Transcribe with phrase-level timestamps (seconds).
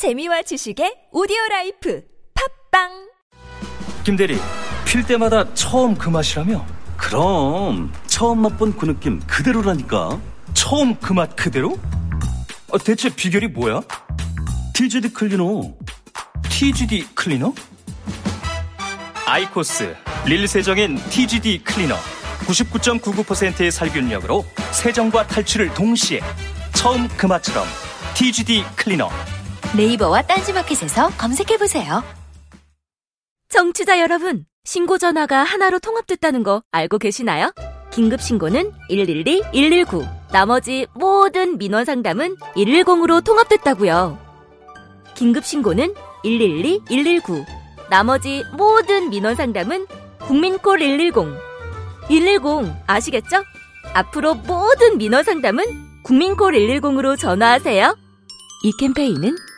[0.00, 2.02] 재미와 지식의 오디오 라이프
[2.70, 2.88] 팟빵
[4.02, 4.38] 김대리
[4.86, 6.64] 필 때마다 처음 그 맛이라며?
[6.96, 10.18] 그럼 처음 맛본 그 느낌 그대로라니까
[10.54, 11.78] 처음 그 맛 그대로?
[12.72, 13.82] 아, 대체 비결이 뭐야?
[14.72, 15.76] TGD 클리너
[16.48, 17.52] TGD 클리너?
[19.26, 19.94] 아이코스
[20.24, 21.94] 릴 세정엔 TGD 클리너
[22.46, 26.20] 99.99%의 살균력으로 세정과 탈취를 동시에
[26.72, 27.66] 처음 그 맛처럼
[28.14, 29.10] TGD 클리너
[29.76, 32.02] 네이버와 딴지마켓에서 검색해보세요.
[33.48, 37.52] 청취자 여러분, 신고 전화가 하나로 통합됐다는 거 알고 계시나요?
[37.92, 40.04] 긴급 신고는 112, 119.
[40.32, 44.18] 나머지 모든 민원 상담은 110으로 통합됐다고요.
[45.14, 45.94] 긴급 신고는
[46.24, 47.44] 112, 119.
[47.88, 49.86] 나머지 모든 민원 상담은
[50.20, 51.12] 국민콜 110.
[52.08, 53.44] 110 아시겠죠?
[53.94, 55.64] 앞으로 모든 민원 상담은
[56.02, 57.96] 국민콜 110으로 전화하세요.
[58.62, 59.36] 이 캠페인은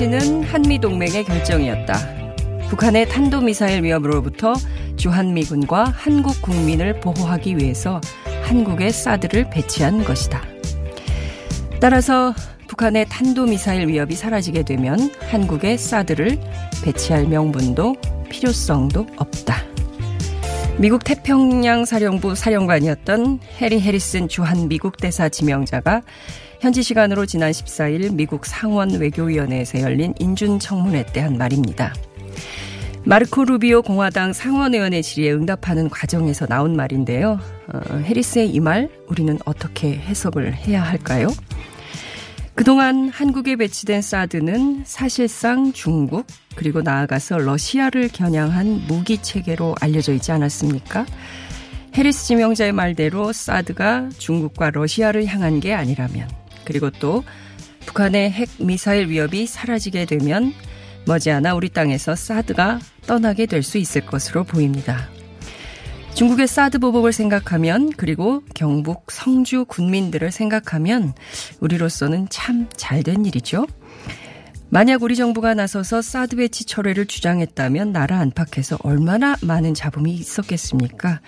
[0.00, 1.94] 배치는 한미동맹의 결정이었다.
[2.70, 4.54] 북한의 탄도미사일 위협으로부터
[4.96, 8.00] 주한미군과 한국 국민을 보호하기 위해서
[8.44, 10.42] 한국에 사드를 배치한 것이다.
[11.82, 12.34] 따라서
[12.66, 16.40] 북한의 탄도미사일 위협이 사라지게 되면 한국에 사드를
[16.82, 17.96] 배치할 명분도
[18.30, 19.56] 필요성도 없다.
[20.78, 26.00] 미국 태평양 사령부 사령관이었던 해리 해리슨 주한 미국 대사 지명자가
[26.60, 31.94] 현지 시간으로 지난 14일 미국 상원 외교위원회에서 열린 인준 청문회 때 한 말입니다.
[33.04, 37.38] 마르코 루비오 공화당 상원의원의 질의에 응답하는 과정에서 나온 말인데요.
[37.72, 41.28] 어, 해리스의 이 말 우리는 어떻게 해석을 해야 할까요?
[42.54, 46.26] 그동안 한국에 배치된 사드는 사실상 중국
[46.56, 51.06] 그리고 나아가서 러시아를 겨냥한 무기 체계로 알려져 있지 않았습니까?
[51.94, 56.28] 해리스 지명자의 말대로 사드가 중국과 러시아를 향한 게 아니라면
[56.64, 57.24] 그리고 또
[57.86, 60.52] 북한의 핵 미사일 위협이 사라지게 되면
[61.06, 65.08] 머지않아 우리 땅에서 사드가 떠나게 될 수 있을 것으로 보입니다.
[66.14, 71.14] 중국의 사드 보복을 생각하면 그리고 경북 성주 군민들을 생각하면
[71.60, 73.66] 우리로서는 참 잘 된 일이죠.
[74.68, 81.20] 만약 우리 정부가 나서서 사드 배치 철회를 주장했다면 나라 안팎에서 얼마나 많은 잡음이 있었겠습니까?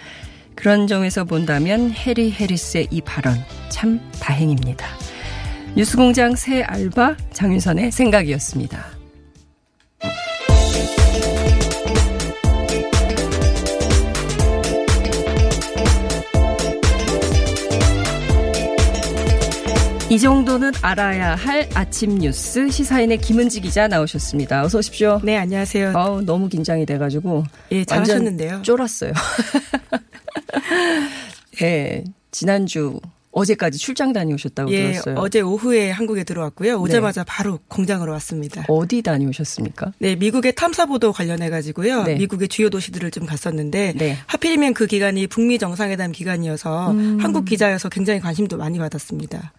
[0.55, 3.35] 그런 점에서 본다면 해리 해리스의 이 발언
[3.69, 4.87] 참 다행입니다.
[5.75, 8.85] 뉴스공장 새 알바 장윤선의 생각이었습니다.
[20.11, 24.63] 이 정도는 알아야 할 아침 뉴스 시사인의 김은지 기자 나오셨습니다.
[24.63, 25.23] 어서 오십시오.
[25.25, 25.95] 네, 안녕하세요.
[25.97, 28.61] 어 너무 긴장이 돼가지고 예, 잘하셨는데요.
[28.61, 29.15] 쫄았어요.
[31.63, 33.01] 예, 지난주
[33.33, 35.15] 어제까지 출장 다녀오셨다고 예, 들었어요.
[35.19, 36.77] 어제 오후에 한국에 들어왔고요.
[36.77, 37.25] 오자마자 네.
[37.27, 38.65] 바로 공장으로 왔습니다.
[38.69, 39.93] 어디 다녀오셨습니까?
[39.99, 42.05] 네, 미국의 탐사 보도 관련해 가지고요.
[42.05, 42.15] 네.
[42.17, 44.19] 미국의 주요 도시들을 좀 갔었는데 네.
[44.27, 47.19] 하필이면 그 기간이 북미 정상회담 기간이어서 음.
[47.21, 49.53] 한국 기자여서 굉장히 관심도 많이 받았습니다.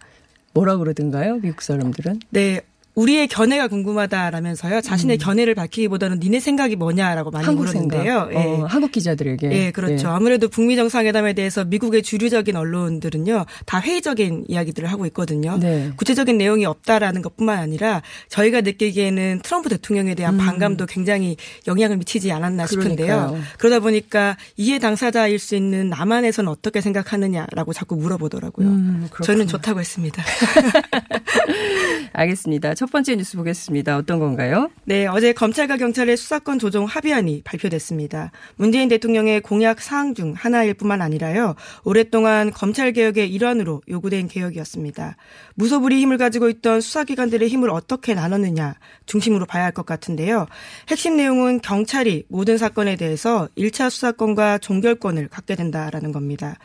[0.54, 1.40] 뭐라 그러던가요?
[1.42, 2.20] 미국 사람들은?
[2.30, 2.60] 네.
[2.94, 4.80] 우리의 견해가 궁금하다라면서요.
[4.80, 5.18] 자신의 음.
[5.18, 8.28] 견해를 밝히기보다는 니네 생각이 뭐냐라고 많이 한국 물었는데요.
[8.30, 8.36] 생각.
[8.36, 9.50] 어, 한국 기자들에게.
[9.52, 10.08] 예, 그렇죠.
[10.08, 15.58] 아무래도 북미 정상회담에 대해서 미국의 주류적인 언론들은요, 다 회의적인 이야기들을 하고 있거든요.
[15.58, 15.90] 네.
[15.96, 20.38] 구체적인 내용이 없다라는 것뿐만 아니라 저희가 느끼기에는 트럼프 대통령에 대한 음.
[20.38, 21.36] 반감도 굉장히
[21.66, 23.06] 영향을 미치지 않았나 싶은데요.
[23.06, 23.42] 그러니까요.
[23.58, 28.68] 그러다 보니까 이해 당사자일 수 있는 남한에서는 어떻게 생각하느냐라고 자꾸 물어보더라고요.
[28.68, 29.08] 음.
[29.24, 30.22] 저는 좋다고 했습니다.
[32.12, 32.74] 알겠습니다.
[32.74, 33.96] 첫 번째 뉴스 보겠습니다.
[33.96, 34.70] 어떤 건가요?
[34.84, 38.30] 네, 어제 검찰과 경찰의 수사권 조정 합의안이 발표됐습니다.
[38.56, 41.56] 문재인 대통령의 공약 사항 중 하나일 뿐만 아니라요.
[41.84, 45.16] 오랫동안 검찰 개혁의 일환으로 요구된 개혁이었습니다.
[45.56, 48.76] 무소불위 힘을 가지고 있던 수사기관들의 힘을 어떻게 나눴느냐
[49.06, 50.46] 중심으로 봐야 할 것 같은데요.
[50.88, 56.56] 핵심 내용은 경찰이 모든 사건에 대해서 1차 수사권과 종결권을 갖게 된다라는 겁니다.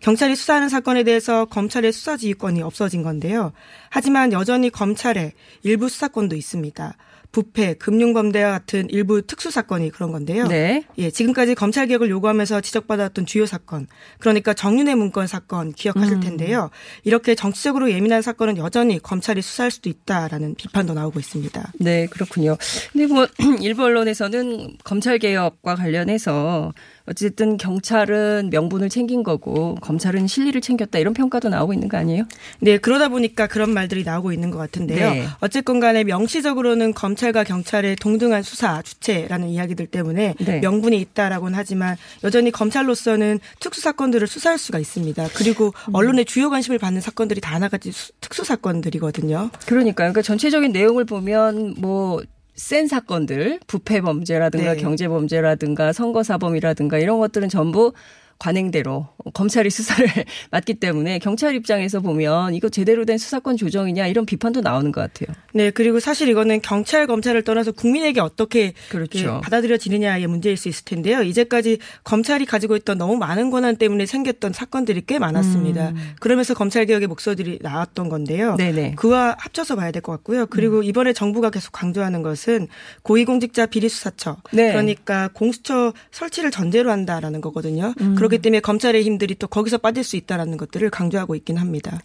[0.00, 3.52] 경찰이 수사하는 사건에 대해서 검찰의 수사지휘권이 없어진 건데요.
[3.90, 5.32] 하지만 여전히 검찰에
[5.62, 6.96] 일부 수사권도 있습니다.
[7.30, 10.46] 부패, 금융범죄와 같은 일부 특수 사건이 그런 건데요.
[10.46, 10.84] 네.
[10.96, 13.86] 예, 지금까지 검찰 개혁을 요구하면서 지적받았던 주요 사건,
[14.18, 16.20] 그러니까 정윤회 문건 사건 기억하실 음.
[16.20, 16.70] 텐데요.
[17.04, 21.72] 이렇게 정치적으로 예민한 사건은 여전히 검찰이 수사할 수도 있다라는 비판도 나오고 있습니다.
[21.80, 22.56] 네, 그렇군요.
[22.92, 23.26] 근데 뭐
[23.60, 26.72] 일부 언론에서는 검찰 개혁과 관련해서
[27.08, 32.24] 어쨌든 경찰은 명분을 챙긴 거고 검찰은 실리를 챙겼다 이런 평가도 나오고 있는 거 아니에요?
[32.60, 35.10] 네, 그러다 보니까 그런 말들이 나오고 있는 것 같은데요.
[35.14, 35.24] 네.
[35.40, 40.60] 어쨌건 간에 명시적으로는 검찰과 경찰의 동등한 수사 주체라는 이야기들 때문에 네.
[40.60, 45.28] 명분이 있다라고는 하지만 여전히 검찰로서는 특수 사건들을 수사할 수가 있습니다.
[45.34, 45.94] 그리고 음.
[45.94, 49.50] 언론의 주요 관심을 받는 사건들이 다 하나같이 수- 특수 사건들이거든요.
[49.66, 50.12] 그러니까요.
[50.12, 52.20] 그러니까 전체적인 내용을 보면 뭐
[52.58, 54.80] 센 사건들, 부패 범죄라든가 네.
[54.80, 57.92] 경제 범죄라든가 선거 사범이라든가 이런 것들은 전부
[58.38, 60.06] 관행대로 검찰이 수사를
[60.50, 65.36] 맡기 때문에 경찰 입장에서 보면 이거 제대로 된 수사권 조정이냐 이런 비판도 나오는 것 같아요.
[65.52, 69.18] 네, 그리고 사실 이거는 경찰 검찰을 떠나서 국민에게 어떻게 그렇죠.
[69.18, 71.22] 예, 받아들여지느냐의 문제일 수 있을 텐데요.
[71.22, 75.92] 이제까지 검찰이 가지고 있던 너무 많은 권한 때문에 생겼던 사건들이 꽤 많았습니다.
[76.20, 78.52] 그러면서 검찰 개혁의 목소리들이 나왔던 건데요.
[78.52, 78.56] 음.
[78.56, 78.90] 네네.
[78.90, 78.96] 음.
[78.96, 80.46] 그와 합쳐서 봐야 될 것 같고요.
[80.46, 82.68] 그리고 이번에 정부가 계속 강조하는 것은
[83.02, 84.68] 고위공직자 비리수사처, 네.
[84.70, 87.92] 그러니까 공수처 설치를 전제로 한다라는 거거든요.
[88.00, 88.14] 음.
[88.28, 92.00] 그렇기 때문에 검찰의 힘들이 또 거기서 빠질 수 있다라는 것들을 강조하고 있긴 합니다.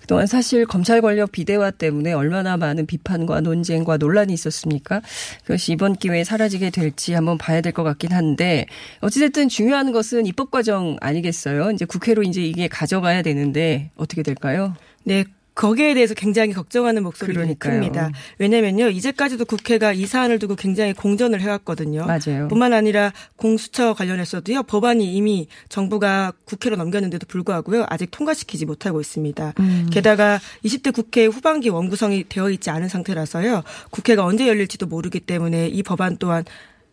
[0.00, 5.00] 그동안 사실 검찰 권력 비대화 때문에 얼마나 많은 비판과 논쟁과 논란이 있었습니까?
[5.42, 8.66] 그것이 이번 기회에 사라지게 될지 한번 봐야 될 것 같긴 한데
[9.00, 11.70] 어찌됐든 중요한 것은 입법 과정 아니겠어요?
[11.70, 14.74] 이제 국회로 이제 이게 가져가야 되는데 어떻게 될까요?
[15.04, 15.24] 네.
[15.58, 17.44] 거기에 대해서 굉장히 걱정하는 목소리가.
[17.58, 18.12] 큽니다.
[18.38, 18.90] 왜냐면요.
[18.90, 22.06] 이제까지도 국회가 이 사안을 두고 굉장히 공전을 해왔거든요.
[22.06, 22.46] 맞아요.
[22.46, 24.62] 뿐만 아니라 공수처 관련해서도요.
[24.62, 27.86] 법안이 이미 정부가 국회로 넘겼는데도 불구하고요.
[27.88, 29.54] 아직 통과시키지 못하고 있습니다.
[29.58, 29.88] 음.
[29.92, 33.64] 게다가 20대 국회 후반기 원구성이 되어 있지 않은 상태라서요.
[33.90, 36.44] 국회가 언제 열릴지도 모르기 때문에 이 법안 또한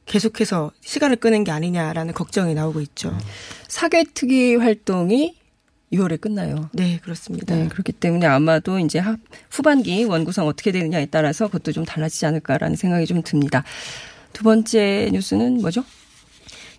[0.07, 3.15] 계속해서 시간을 끄는 게 아니냐라는 걱정이 나오고 있죠.
[3.67, 5.35] 사개특위 활동이
[5.93, 6.69] 6월에 끝나요.
[6.73, 7.55] 네, 그렇습니다.
[7.55, 9.17] 네, 그렇기 때문에 아마도 이제 하-
[9.49, 13.63] 후반기 원 구성 어떻게 되느냐에 따라서 그것도 좀 달라지지 않을까라는 생각이 좀 듭니다.
[14.33, 15.83] 두 번째 뉴스는 뭐죠?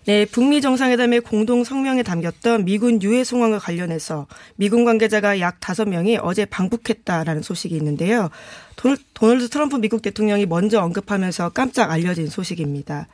[0.05, 6.45] 네, 북미 정상회담의 공동 성명에 담겼던 미군 유해 송환과 관련해서 미군 관계자가 약 5명이 어제
[6.45, 8.29] 방북했다라는 소식이 있는데요.
[8.77, 13.07] 도널- 도널드 트럼프 미국 대통령이 먼저 언급하면서 깜짝 알려진 소식입니다.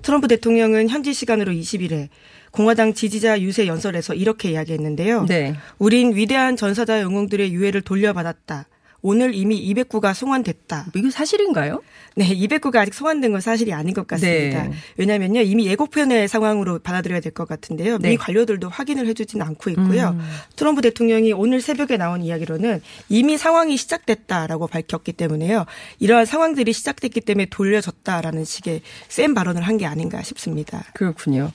[0.00, 2.08] 트럼프 대통령은 현지 시간으로 20일에
[2.52, 5.26] 공화당 지지자 유세 연설에서 이렇게 이야기했는데요.
[5.26, 5.54] 네.
[5.78, 8.66] 우린 위대한 전사자 영웅들의 유해를 돌려받았다.
[9.00, 10.86] 오늘 이미 209가 송환됐다.
[10.96, 11.82] 이거 사실인가요?
[12.16, 14.64] 네, 209가 아직 소환된 건 사실이 아닌 것 같습니다.
[14.64, 14.72] 네.
[14.96, 17.98] 왜냐면요, 이미 예고편의 상황으로 받아들여야 될 것 같은데요.
[17.98, 18.10] 네.
[18.10, 20.16] 미 관료들도 확인을 해주지는 않고 있고요.
[20.18, 20.28] 음.
[20.56, 25.64] 트럼프 대통령이 오늘 새벽에 나온 이야기로는 이미 상황이 시작됐다라고 밝혔기 때문에요.
[26.00, 30.82] 이러한 상황들이 시작됐기 때문에 돌려졌다라는 식의 센 발언을 한 게 아닌가 싶습니다.
[30.94, 31.52] 그렇군요.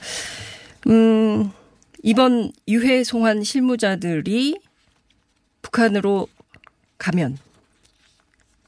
[0.88, 1.52] 음,
[2.02, 4.60] 이번 유해 송환 실무자들이
[5.62, 6.28] 북한으로
[6.98, 7.38] 가면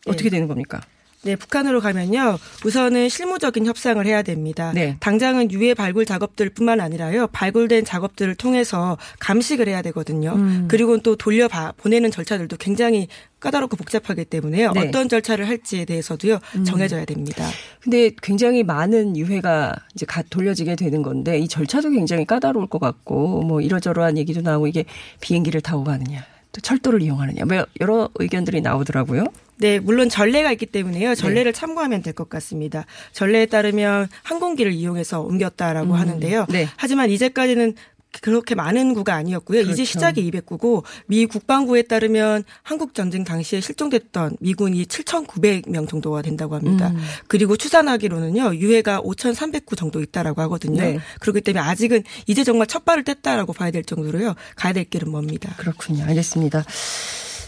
[0.08, 0.82] 어떻게 되는 겁니까?
[1.26, 2.38] 네, 북한으로 가면요.
[2.64, 4.72] 우선은 실무적인 협상을 해야 됩니다.
[4.76, 4.96] 네.
[5.00, 7.26] 당장은 유해 발굴 작업들뿐만 아니라요.
[7.28, 10.34] 발굴된 작업들을 통해서 감식을 해야 되거든요.
[10.36, 10.68] 음.
[10.70, 13.08] 그리고 또 돌려 보내는 절차들도 굉장히
[13.40, 14.72] 까다롭고 복잡하기 때문에요.
[14.74, 14.82] 네.
[14.84, 14.88] 음.
[14.88, 16.40] 어떤 절차를 할지에 대해서도요.
[16.64, 17.44] 정해져야 됩니다.
[17.82, 23.42] 근데 굉장히 많은 유해가 이제 가 돌려지게 되는 건데 이 절차도 굉장히 까다로울 것 같고
[23.42, 24.86] 뭐 이러저러한 얘기도 나오고 이게
[25.22, 26.24] 비행기를 타고 가느냐
[26.56, 29.26] 또 철도를 이용하느냐 뭐 여러 의견들이 나오더라고요.
[29.58, 31.16] 네, 물론 전례가 있기 때문에요.
[31.16, 32.86] 전례를 참고하면 될 것 같습니다.
[33.12, 36.46] 전례에 따르면 항공기를 이용해서 옮겼다라고 하는데요.
[36.50, 36.68] 네.
[36.78, 37.76] 하지만 이제까지는
[38.22, 39.62] 그렇게 많은 구가 아니었고요.
[39.62, 39.86] 이제 그렇죠.
[39.86, 46.90] 시작이 200구고 미 국방부에 따르면 한국 전쟁 당시에 실종됐던 미군이 7,900명 정도가 된다고 합니다.
[46.90, 46.98] 음.
[47.28, 48.56] 그리고 추산하기로는요.
[48.56, 50.82] 유해가 5,300구 정도 있다라고 하거든요.
[50.82, 51.00] 네.
[51.20, 54.36] 그렇기 때문에 아직은 이제 정말 첫 발을 뗐다라고 봐야 될 정도로요.
[54.56, 55.54] 가야 될 길은 멉니다.
[55.58, 56.06] 그렇군요.
[56.06, 56.64] 알겠습니다.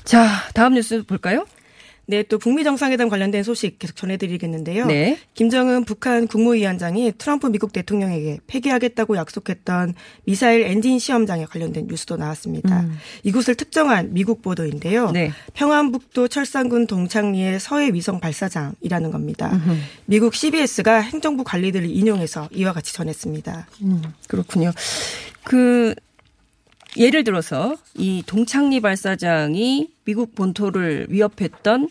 [0.04, 1.46] 자 다음 뉴스 볼까요?
[2.10, 4.86] 네, 또 북미 정상회담 관련된 소식 계속 전해드리겠는데요.
[4.86, 5.20] 네.
[5.34, 12.80] 김정은 북한 국무위원장이 트럼프 미국 대통령에게 폐기하겠다고 약속했던 미사일 엔진 시험장에 관련된 뉴스도 나왔습니다.
[12.80, 12.98] 음.
[13.24, 15.12] 이곳을 특정한 미국 보도인데요.
[15.12, 15.32] 네.
[15.54, 19.62] 평안북도 철산군 동창리의 서해 위성 발사장이라는 겁니다.
[20.06, 23.68] 미국 CBS가 행정부 관리들을 인용해서 이와 같이 전했습니다.
[23.82, 24.72] 음, 그렇군요.
[25.44, 25.94] 그
[26.98, 31.90] 예를 들어서 이 동창리 발사장이 미국 본토를 위협했던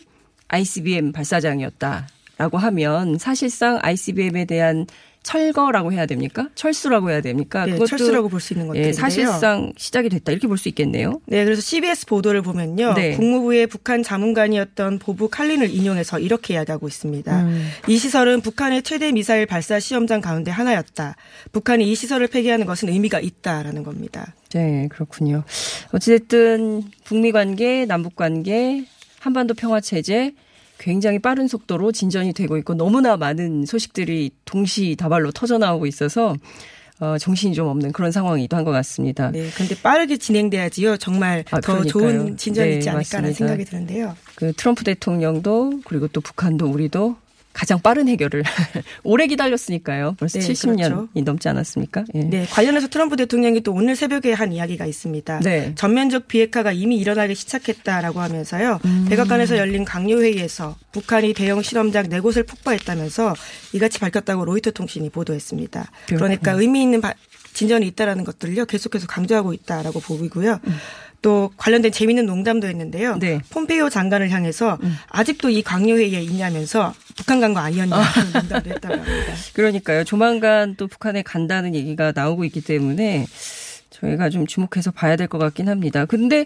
[0.49, 4.85] ICBM 발사장이었다라고 하면 사실상 ICBM에 대한
[5.27, 6.47] 철거라고 해야 됩니까?
[6.55, 7.65] 철수라고 해야 됩니까?
[7.65, 8.89] 네, 철수라고 볼 수 있는 것들인데요.
[8.89, 11.19] 예, 사실상 시작이 됐다 이렇게 볼 수 있겠네요.
[11.25, 12.93] 네, 그래서 CBS 보도를 보면요.
[12.93, 13.15] 네.
[13.17, 17.41] 국무부의 북한 자문관이었던 보부 칼린을 인용해서 이렇게 이야기하고 있습니다.
[17.43, 17.69] 음.
[17.89, 21.17] 이 시설은 북한의 최대 미사일 발사 시험장 가운데 하나였다.
[21.51, 24.33] 북한이 이 시설을 폐기하는 것은 의미가 있다라는 겁니다.
[24.53, 25.43] 네, 그렇군요.
[25.91, 28.85] 어찌됐든 북미 관계, 남북 관계,
[29.19, 30.33] 한반도 평화 체제
[30.79, 36.35] 굉장히 빠른 속도로 진전이 되고 있고 너무나 많은 소식들이 동시다발로 터져 나오고 있어서
[36.99, 39.29] 어, 정신이 좀 없는 그런 상황이기도 한 것 같습니다.
[39.31, 40.97] 네, 근데 빠르게 진행돼야지요.
[40.97, 41.91] 정말 아, 더 그러니까요.
[41.91, 43.33] 좋은 진전이 네, 있지 않을까라는 맞습니다.
[43.55, 44.15] 생각이 드는데요.
[44.35, 47.15] 그 트럼프 대통령도 그리고 또 북한도 우리도
[47.57, 48.43] 가장 빠른 해결을
[49.03, 50.15] 오래 기다렸으니까요.
[50.19, 51.09] 벌써 네, 70년이 그렇죠.
[51.15, 52.05] 넘지 않았습니까?
[52.13, 52.19] 예.
[52.19, 55.39] 네, 관련해서 트럼프 대통령이 또 오늘 새벽에 한 이야기가 있습니다.
[55.39, 55.73] 네.
[55.73, 58.79] 전면적 비핵화가 이미 일어나기 시작했다라고 하면서요.
[58.85, 59.07] 음.
[59.09, 63.33] 백악관에서 열린 강요회의에서 북한이 대형 실험장 네 곳을 폭파했다면서
[63.73, 65.89] 이같이 밝혔다고 로이터 통신이 보도했습니다.
[66.09, 67.15] 그러니까 의미 있는 바-
[67.53, 70.59] 진전이 있다라는 것들을요 계속해서 강조하고 있다라고 보이고요.
[71.21, 73.13] 또 관련된 재미있는 농담도 했는데요.
[73.13, 73.19] 음.
[73.19, 73.39] 네.
[73.49, 74.77] 폼페이오 장관을 향해서
[75.09, 79.33] 아직도 이 강요회의에 있냐면서 북한 간 거 아니었냐 그런 농담도 했다고 합니다.
[79.53, 80.03] 그러니까요.
[80.03, 83.25] 조만간 또 북한에 간다는 얘기가 나오고 있기 때문에
[83.89, 86.05] 저희가 좀 주목해서 봐야 될 것 같긴 합니다.
[86.05, 86.45] 근데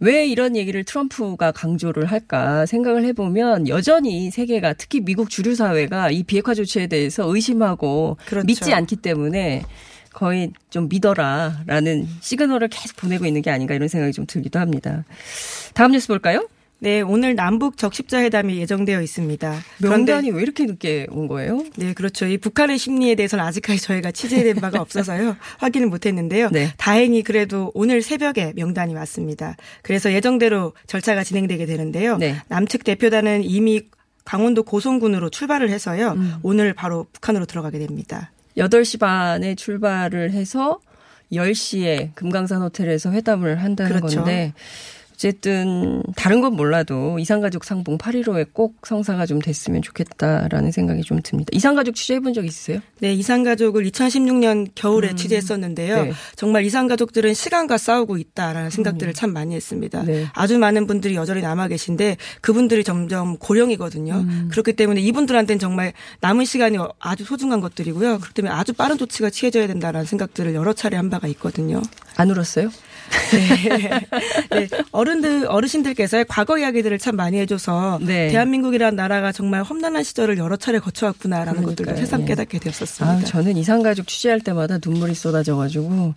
[0.00, 6.22] 왜 이런 얘기를 트럼프가 강조를 할까 생각을 해보면 여전히 세계가 특히 미국 주류 사회가 이
[6.22, 8.46] 비핵화 조치에 대해서 의심하고 그렇죠.
[8.46, 9.62] 믿지 않기 때문에
[10.18, 15.04] 거의 좀 믿어라라는 시그널을 계속 보내고 있는 게 아닌가 이런 생각이 좀 들기도 합니다.
[15.74, 16.48] 다음 뉴스 볼까요?
[16.80, 19.60] 네, 오늘 남북 적십자 회담이 예정되어 있습니다.
[19.78, 21.62] 명단이 왜 이렇게 늦게 온 거예요?
[21.76, 22.26] 네, 그렇죠.
[22.26, 25.36] 이 북한의 심리에 대해서는 아직까지 저희가 취재된 바가 없어서요.
[25.58, 26.48] 확인을 못 했는데요.
[26.50, 26.72] 네.
[26.78, 29.56] 다행히 그래도 오늘 새벽에 명단이 왔습니다.
[29.82, 32.16] 그래서 예정대로 절차가 진행되게 되는데요.
[32.16, 32.42] 네.
[32.48, 33.82] 남측 대표단은 이미
[34.24, 36.14] 강원도 고성군으로 출발을 해서요.
[36.16, 36.34] 음.
[36.42, 38.32] 오늘 바로 북한으로 들어가게 됩니다.
[38.58, 40.80] 8시 반에 출발을 해서
[41.32, 44.16] 10시에 금강산 호텔에서 회담을 한다는 그렇죠.
[44.18, 44.52] 건데
[45.18, 51.50] 어쨌든 다른 건 몰라도 이산가족 상봉 8.15에 꼭 성사가 좀 됐으면 좋겠다라는 생각이 좀 듭니다.
[51.52, 52.80] 이산가족 취재해 본 적 있으세요?
[53.00, 56.04] 네, 이산가족을 2016년 겨울에 취재했었는데요.
[56.04, 56.12] 네.
[56.36, 60.04] 정말 이산가족들은 시간과 싸우고 있다라는 생각들을 참 많이 했습니다.
[60.04, 60.26] 네.
[60.34, 64.24] 아주 많은 분들이 여전히 남아 계신데 그분들이 점점 고령이거든요.
[64.50, 68.18] 그렇기 때문에 이분들한테는 정말 남은 시간이 아주 소중한 것들이고요.
[68.18, 71.82] 그렇기 때문에 아주 빠른 조치가 취해져야 된다라는 생각들을 여러 차례 한 바가 있거든요.
[72.16, 72.70] 안 울었어요?
[74.50, 78.28] 네, 어른들 어르신들께서 과거 이야기들을 참 많이 해줘서 네.
[78.28, 81.96] 대한민국이라는 나라가 정말 험난한 시절을 여러 차례 거쳐왔구나라는 그러니까요.
[81.96, 82.26] 새삼 예.
[82.26, 83.16] 깨닫게 되었었습니다.
[83.16, 86.14] 아, 저는 이산가족 취재할 때마다 눈물이 쏟아져가지고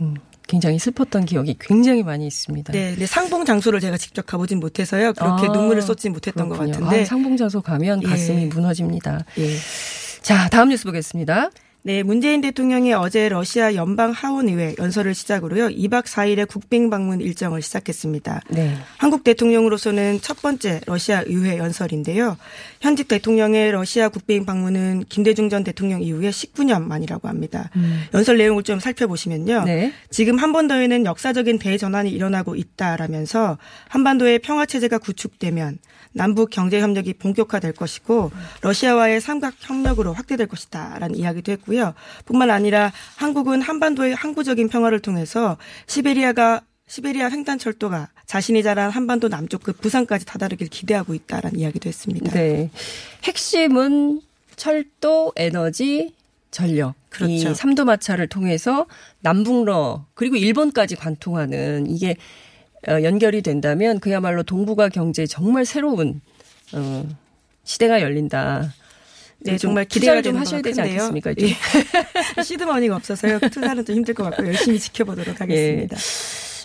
[0.00, 0.14] 음,
[0.46, 2.72] 굉장히 슬펐던 기억이 굉장히 많이 있습니다.
[2.72, 5.12] 네, 네, 상봉 장소를 제가 직접 가보진 못해서요.
[5.12, 6.72] 그렇게 아, 눈물을 쏟지 못했던 그렇군요.
[6.72, 7.02] 것 같은데.
[7.02, 8.46] 아, 상봉자소 가면 가슴이 예.
[8.46, 9.24] 무너집니다.
[9.38, 9.56] 예.
[10.22, 11.50] 자, 다음 뉴스 보겠습니다.
[11.82, 15.68] 네, 문재인 대통령이 어제 러시아 연방 하원의회 연설을 시작으로요.
[15.68, 18.42] 2박 4일의 국빈 방문 일정을 시작했습니다.
[18.50, 18.76] 네.
[18.96, 22.36] 한국 대통령으로서는 첫 번째 러시아 의회 연설인데요.
[22.80, 27.70] 현직 대통령의 러시아 국빈 방문은 김대중 전 대통령 이후에 19년 만이라고 합니다.
[28.12, 29.64] 연설 내용을 좀 살펴보시면요.
[29.64, 29.92] 네.
[30.10, 33.56] 지금 한반도에는 역사적인 대전환이 일어나고 있다라면서
[33.88, 35.78] 한반도의 평화 체제가 구축되면
[36.12, 38.30] 남북 경제 협력이 본격화될 것이고
[38.62, 41.94] 러시아와의 삼각 협력으로 확대될 것이다라는 이야기도 했고 요.
[42.24, 45.56] 뿐만 아니라 한국은 한반도의 항구적인 평화를 통해서
[45.86, 52.30] 시베리아가 시베리아 횡단철도가 자신이 자란 한반도 남쪽 그 부산까지 다다르길 기대하고 있다라는 이야기도 했습니다.
[52.32, 52.70] 네.
[53.24, 54.22] 핵심은
[54.56, 56.14] 철도, 에너지,
[56.50, 56.94] 전력.
[57.10, 57.32] 그렇죠.
[57.32, 58.86] 이 삼도 마차를 통해서
[59.20, 62.16] 남북러 그리고 일본까지 관통하는 이게
[62.86, 66.20] 어, 연결이 된다면 그야말로 동북아 경제 정말 새로운
[66.72, 67.08] 어,
[67.64, 68.72] 시대가 열린다.
[69.40, 71.04] 네, 좀 정말 기대가 좀 하셔야 되지 큰데요.
[71.04, 71.34] 않겠습니까?
[71.34, 71.48] 좀?
[71.48, 71.54] 예.
[72.42, 73.38] 시드머니가 없어서요.
[73.38, 75.96] 투자는 좀 힘들 것 같고 열심히 지켜보도록 하겠습니다.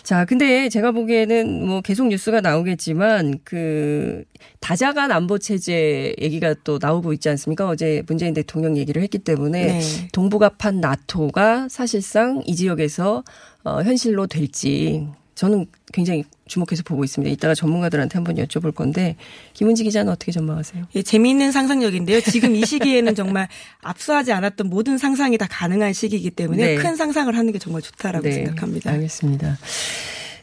[0.02, 4.24] 자, 근데 제가 보기에는 뭐 계속 뉴스가 나오겠지만 그
[4.60, 7.66] 다자간 안보 체제 얘기가 또 나오고 있지 않습니까?
[7.66, 10.08] 어제 문재인 대통령 얘기를 했기 때문에 네.
[10.12, 13.24] 동북아판 나토가 사실상 이 지역에서
[13.62, 17.32] 어 현실로 될지 저는 굉장히 주목해서 보고 있습니다.
[17.32, 19.14] 이따가 전문가들한테 한번 여쭤볼 건데
[19.52, 20.86] 김은지 기자는 어떻게 전망하세요?
[20.96, 22.20] 예, 재미있는 상상력인데요.
[22.20, 23.46] 지금 이 시기에는 정말
[23.80, 26.74] 앞서하지 않았던 모든 상상이 다 가능한 시기이기 때문에 네.
[26.74, 28.90] 큰 상상을 하는 게 정말 좋다라고 생각합니다.
[28.90, 29.56] 알겠습니다.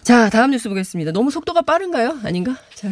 [0.04, 1.12] 자, 다음 뉴스 보겠습니다.
[1.12, 2.20] 너무 속도가 빠른가요?
[2.24, 2.56] 아닌가?
[2.74, 2.90] 자,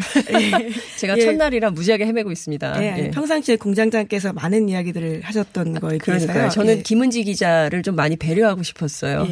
[0.99, 1.21] 제가 예.
[1.21, 2.83] 첫날이라 무지하게 헤매고 있습니다.
[2.83, 3.11] 예, 예.
[3.11, 5.97] 평상시에 공장장께서 많은 이야기들을 하셨던 거에.
[5.97, 6.49] 그러니까요.
[6.49, 6.81] 저는 예.
[6.81, 9.27] 김은지 기자를 좀 많이 배려하고 싶었어요.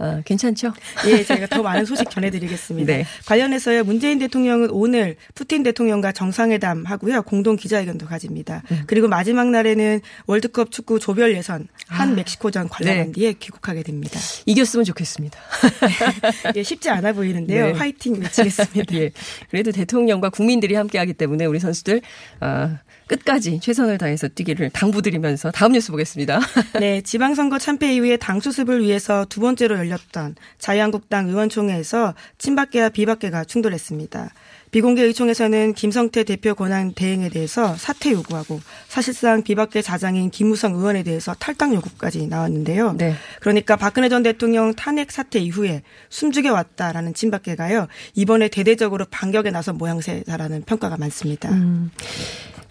[0.00, 0.72] 아, 괜찮죠?
[1.06, 2.90] 예, 저희가 더 많은 소식 전해드리겠습니다.
[2.90, 3.04] 네.
[3.26, 8.62] 관련해서요, 문재인 대통령은 오늘 푸틴 대통령과 정상회담 하고요, 공동 기자회견도 가집니다.
[8.70, 8.84] 음.
[8.86, 13.12] 그리고 마지막 날에는 월드컵 축구 조별 예선 한 아, 멕시코전 관람한 네.
[13.12, 14.18] 뒤에 귀국하게 됩니다.
[14.46, 15.38] 이겼으면 좋겠습니다.
[16.56, 17.66] 예, 쉽지 않아 보이는데요.
[17.66, 17.72] 네.
[17.72, 18.94] 화이팅 외치겠습니다.
[18.96, 19.10] 예.
[19.50, 22.00] 그래도 대통령과 국민들이 함께하기 때문에 우리 선수들
[22.40, 22.78] 아,
[23.10, 26.38] 끝까지 최선을 다해서 뛰기를 당부드리면서 다음 뉴스 보겠습니다.
[26.78, 34.30] 네, 지방선거 참패 이후에 당 수습을 위해서 두 번째로 열렸던 자유한국당 의원총회에서 친박계와 비박계가 충돌했습니다.
[34.70, 41.34] 비공개 의총에서는 김성태 대표 권한 대행에 대해서 사퇴 요구하고 사실상 비박계 자장인 김무성 의원에 대해서
[41.34, 42.92] 탈당 요구까지 나왔는데요.
[42.92, 43.14] 네.
[43.40, 47.88] 그러니까 박근혜 전 대통령 탄핵 사태 이후에 숨죽여 왔다라는 친박계가요.
[48.14, 51.50] 이번에 대대적으로 반격에 나선 모양새다라는 평가가 많습니다.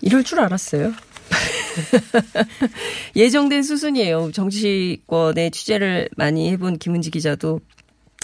[0.02, 0.94] 이럴 줄 알았어요.
[3.16, 4.32] 예정된 수순이에요.
[4.32, 7.62] 정치권의 취재를 많이 해본 김은지 기자도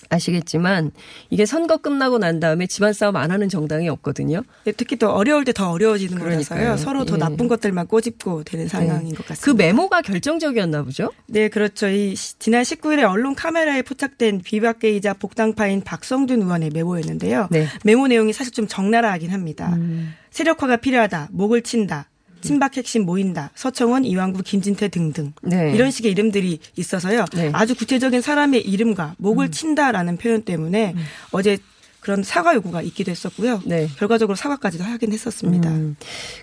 [0.09, 0.91] 아시겠지만
[1.29, 4.43] 이게 선거 끝나고 난 다음에 집안 싸움 안 하는 정당이 없거든요.
[4.63, 6.59] 네, 특히 또 어려울 때 더 어려워지는 그러니까요.
[6.65, 6.77] 거라서요.
[6.77, 7.19] 서로 더 예.
[7.19, 9.45] 나쁜 것들만 꼬집고 되는 상황인 것 같습니다.
[9.45, 11.11] 그 메모가 결정적이었나 보죠?
[11.27, 11.87] 네, 그렇죠.
[11.87, 17.47] 이 시- 지난 19일에 언론 카메라에 포착된 비박계이자 복당파인 박성준 의원의 메모였는데요.
[17.51, 17.67] 네.
[17.83, 19.73] 메모 내용이 사실 좀 적나라하긴 합니다.
[19.75, 20.13] 음.
[20.31, 21.29] 세력화가 필요하다.
[21.31, 22.09] 목을 친다.
[22.45, 23.51] 친박 핵심 모인다.
[23.55, 25.33] 서청원, 이왕구, 김진태 등등.
[25.41, 25.73] 네.
[25.73, 27.25] 이런 식의 이름들이 있어서요.
[27.33, 27.49] 네.
[27.53, 30.95] 아주 구체적인 사람의 이름과 목을 친다라는 표현 때문에
[31.31, 31.57] 어제
[31.99, 33.63] 그런 사과 요구가 있기도 했었고요.
[33.65, 33.87] 네.
[33.97, 35.69] 결과적으로 사과까지도 하긴 했었습니다.
[35.71, 35.95] 음.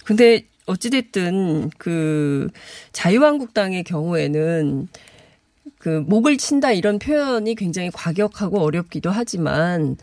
[0.04, 2.48] 근데 어찌됐든 그
[2.92, 4.88] 자유한국당의 경우에는
[5.78, 9.96] 그 목을 친다 이런 표현이 굉장히 과격하고 어렵기도 하지만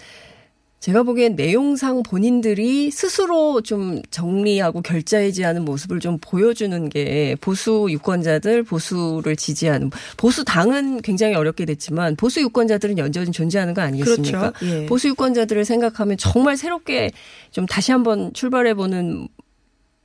[0.79, 9.35] 제가 보기엔 내용상 본인들이 스스로 좀 정리하고 결자해지하는 모습을 좀 보여주는 게 보수 유권자들, 보수를
[9.35, 14.51] 지지하는 보수 당은 굉장히 어렵게 됐지만 보수 유권자들은 여전히 존재하는 거 아니겠습니까?
[14.51, 14.65] 그렇죠.
[14.65, 14.85] 예.
[14.85, 17.11] 보수 유권자들을 생각하면 정말 새롭게
[17.51, 19.27] 좀 다시 한번 출발해 보는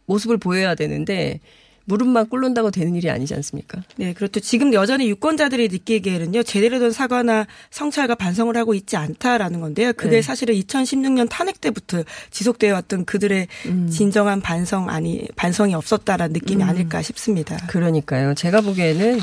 [0.07, 1.41] 모습을 보여야 되는데
[1.87, 3.83] 무릎만 꿇는다고 되는 일이 아니지 않습니까?
[3.97, 4.41] 네, 그렇죠.
[4.41, 9.93] 지금 여전히 유권자들이 느끼기에는요, 제대로 된 사과나 성찰과 반성을 하고 있지 않다라는 건데요.
[9.93, 10.23] 그게 네.
[10.23, 13.89] 사실은 2016년 탄핵 때부터 지속되어 왔던 그들의 음.
[13.91, 17.57] 진정한 반성 아니, 반성이 없었다라는 느낌이 아닐까 싶습니다.
[17.69, 18.35] 그러니까요.
[18.35, 19.21] 제가 보기에는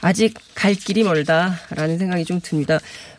[0.00, 2.78] 아직 갈 길이 멀다라는 생각이 좀 듭니다.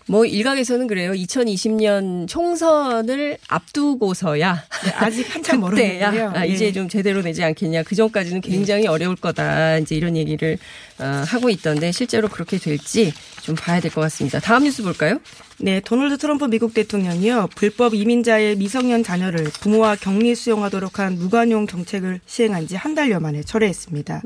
[0.10, 1.12] 뭐 일각에서는 그래요.
[1.12, 4.54] 2020년 총선을 앞두고서야
[4.86, 6.32] 네, 아직 한참 멀었는데요.
[6.34, 6.72] 아, 이제 예.
[6.72, 7.84] 좀 제대로 되지 않겠냐.
[7.84, 9.78] 그 전까지는 굉장히 어려울 거다.
[9.80, 10.58] 이제 이런 얘기를
[11.00, 14.40] 어, 하고 있던데 실제로 그렇게 될지 좀 봐야 될 것 같습니다.
[14.40, 15.20] 다음 뉴스 볼까요?
[15.60, 17.50] 네, 도널드 트럼프 미국 대통령이요.
[17.56, 23.42] 불법 이민자의 미성년 자녀를 부모와 격리 수용하도록 한 무관용 정책을 시행한 지 한 달여 만에
[23.44, 24.22] 철회했습니다.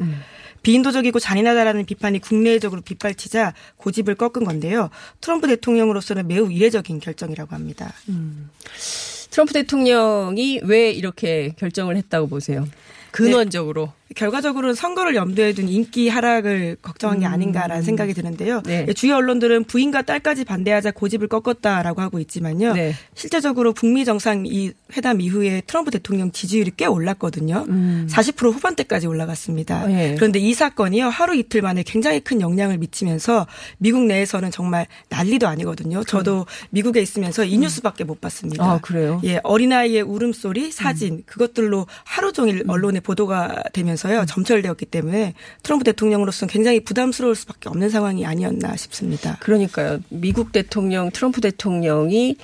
[0.63, 4.89] 비인도적이고 잔인하다라는 비판이 국내적으로 빗발치자 고집을 꺾은 건데요.
[5.19, 7.93] 트럼프 대통령으로서는 매우 이례적인 결정이라고 합니다.
[9.31, 12.67] 트럼프 대통령이 왜 이렇게 결정을 했다고 보세요?
[13.11, 13.93] 근원적으로.
[14.15, 18.61] 결과적으로는 선거를 염두에 둔 인기 하락을 걱정한 게 아닌가라는 생각이 드는데요.
[18.65, 18.85] 네.
[18.93, 22.73] 주요 언론들은 부인과 딸까지 반대하자 고집을 꺾었다라고 하고 있지만요.
[22.73, 22.93] 네.
[23.15, 27.65] 실제적으로 북미 정상 이 회담 이후에 트럼프 대통령 지지율이 꽤 올랐거든요.
[27.69, 28.07] 음.
[28.09, 29.87] 40% 후반대까지 올라갔습니다.
[29.87, 30.15] 네.
[30.15, 31.07] 그런데 이 사건이요.
[31.07, 33.47] 하루 이틀 만에 굉장히 큰 영향을 미치면서
[33.77, 36.03] 미국 내에서는 정말 난리도 아니거든요.
[36.03, 38.63] 저도 미국에 있으면서 이 뉴스밖에 못 봤습니다.
[38.63, 39.21] 아, 그래요?
[39.23, 44.25] 예, 어린아이의 울음소리, 사진 그것들로 하루 종일 언론에 보도가 되면서 요.
[44.25, 45.33] 점철되었기 때문에
[45.63, 49.37] 트럼프 대통령으로서는 굉장히 부담스러울 수밖에 없는 상황이 아니었나 싶습니다.
[49.41, 49.99] 그러니까요.
[50.09, 52.37] 미국 대통령, 트럼프 대통령이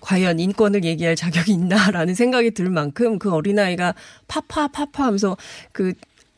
[0.00, 3.94] 과연 인권을 얘기할 자격이 있나라는 생각이 들 만큼 그 어린아이가
[4.28, 5.36] 파파 파파 하면서
[5.72, 5.92] 그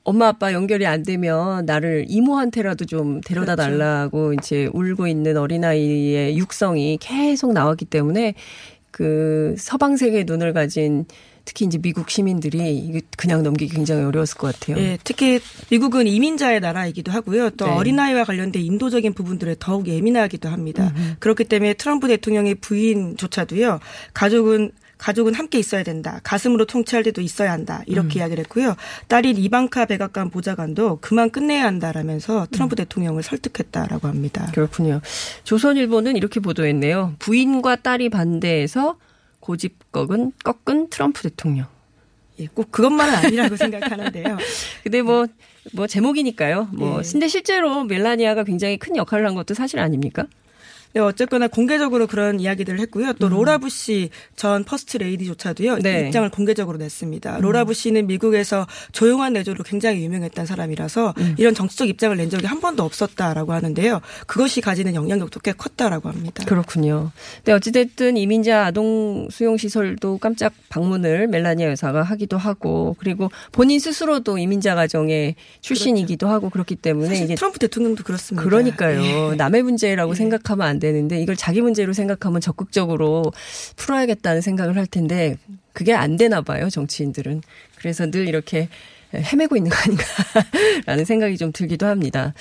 [0.04, 3.78] 엄마 아빠 연결이 안 되면 나를 이모한테라도 좀 데려다 그렇죠.
[3.78, 8.34] 달라고 이제 울고 있는 어린아이의 육성이 계속 나왔기 때문에
[8.90, 11.06] 그 서방 세계의 눈을 가진
[11.44, 14.76] 특히 이제 미국 시민들이 그냥 넘기기 굉장히 어려웠을 것 같아요.
[14.83, 17.50] 예, 특히 미국은 이민자의 나라이기도 하고요.
[17.50, 17.72] 또 네.
[17.72, 20.92] 어린아이와 관련된 인도적인 부분들에 더욱 예민하기도 합니다.
[20.96, 23.81] 음, 그렇기 때문에 트럼프 대통령의 부인조차도요.
[24.14, 26.20] 가족은 가족은 함께 있어야 된다.
[26.22, 27.83] 가슴으로 통치할 때도 있어야 한다.
[27.87, 28.20] 이렇게 음.
[28.20, 28.76] 이야기를 했고요.
[29.09, 34.48] 딸인 이방카 백악관 보좌관도 그만 끝내야 한다라면서 트럼프 대통령을 설득했다라고 합니다.
[34.55, 35.00] 그렇군요.
[35.42, 37.16] 조선일보는 이렇게 보도했네요.
[37.18, 38.96] 부인과 딸이 반대해서
[39.42, 41.66] 고집 꺾은, 꺾은 트럼프 대통령.
[42.38, 44.38] 예, 꼭 그것만은 아니라고 생각하는데요.
[44.85, 45.26] 근데 뭐,
[45.74, 46.68] 뭐 제목이니까요.
[46.72, 47.11] 뭐, 네.
[47.11, 50.26] 근데 실제로 멜라니아가 굉장히 큰 역할을 한 것도 사실 아닙니까?
[50.94, 53.14] 네, 어쨌거나 공개적으로 그런 이야기들을 했고요.
[53.14, 55.74] 또 로라 부시 전 퍼스트 레이디조차도요.
[55.74, 55.83] 음.
[55.83, 56.02] 네.
[56.02, 56.07] 음.
[56.07, 57.38] 입장을 공개적으로 냈습니다.
[57.38, 61.35] 로라 부시는 미국에서 조용한 내조로 굉장히 유명했던 사람이라서 음.
[61.38, 64.00] 이런 정치적 입장을 낸 적이 한 번도 없었다라고 하는데요.
[64.26, 66.44] 그것이 가지는 영향력도 꽤 컸다라고 합니다.
[66.44, 67.11] 그렇군요.
[67.37, 74.38] 근데 어찌됐든 이민자 아동 수용 시설도 깜짝 방문을 멜라니아 여사가 하기도 하고 그리고 본인 스스로도
[74.38, 78.44] 이민자 가정의 출신이기도 하고 그렇기 때문에 트럼프 대통령도 그렇습니다.
[78.44, 79.02] 그러니까요.
[79.02, 79.35] 예.
[79.37, 80.16] 남의 문제라고 예.
[80.16, 83.32] 생각하면 안 되는데 이걸 자기 문제로 생각하면 적극적으로
[83.76, 85.36] 풀어야겠다는 생각을 할 텐데
[85.72, 87.42] 그게 안 되나 봐요, 정치인들은.
[87.76, 88.68] 그래서 늘 이렇게
[89.14, 92.34] 헤매고 있는 거 아닌가라는 생각이 좀 들기도 합니다.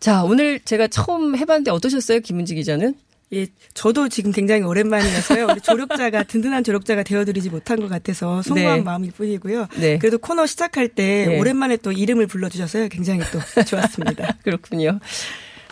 [0.00, 2.94] 자, 오늘 제가 처음 해봤는데 어떠셨어요, 김은지 기자는?
[3.32, 5.46] 예, 저도 지금 굉장히 오랜만이어서요.
[5.50, 8.82] 우리 조력자가 든든한 조력자가 되어드리지 못한 것 같아서 송구한 네.
[8.84, 9.68] 마음일 뿐이고요.
[9.80, 9.98] 네.
[9.98, 11.38] 그래도 코너 시작할 때 네.
[11.38, 12.88] 오랜만에 또 이름을 불러주셔서요.
[12.88, 14.36] 굉장히 또 좋았습니다.
[14.44, 15.00] 그렇군요.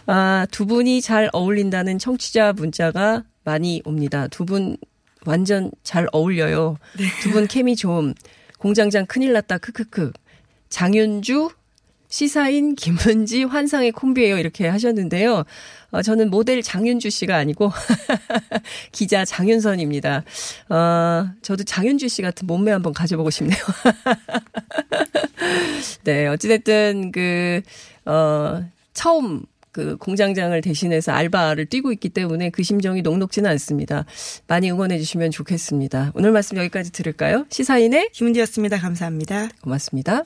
[0.07, 4.29] 아, 두 분이 잘 어울린다는 청취자 문자가 많이 옵니다.
[4.29, 4.77] 두 분
[5.25, 6.79] 완전 잘 어울려요.
[7.23, 8.13] 두분 케미 좋음.
[8.59, 9.59] 공장장 큰일 났다.
[9.59, 10.13] 크크크.
[10.69, 11.51] 장윤주
[12.09, 14.37] 시사인 김은지 환상의 콤비예요.
[14.39, 15.45] 이렇게 하셨는데요.
[15.93, 17.71] 어, 저는 모델 장윤주 씨가 아니고
[18.91, 20.25] 기자 장윤선입니다.
[20.71, 23.59] 어, 저도 장윤주 씨 같은 몸매 한번 가져보고 싶네요.
[26.05, 27.63] 네, 어찌됐든 그,
[28.05, 34.05] 어, 처음 그 공장장을 대신해서 알바를 뛰고 있기 때문에 그 심정이 녹록지는 않습니다.
[34.47, 36.13] 많이 응원해 주시면 좋겠습니다.
[36.15, 37.47] 오늘 말씀 여기까지 들을까요?
[37.49, 38.79] 시사인의 김은지였습니다.
[38.79, 39.49] 감사합니다.
[39.63, 40.25] 고맙습니다.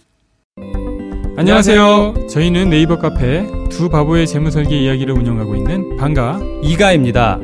[1.36, 2.28] 안녕하세요.
[2.30, 7.38] 저희는 네이버 카페 두 바보의 재무설계 이야기를 운영하고 있는 방가 이가입니다.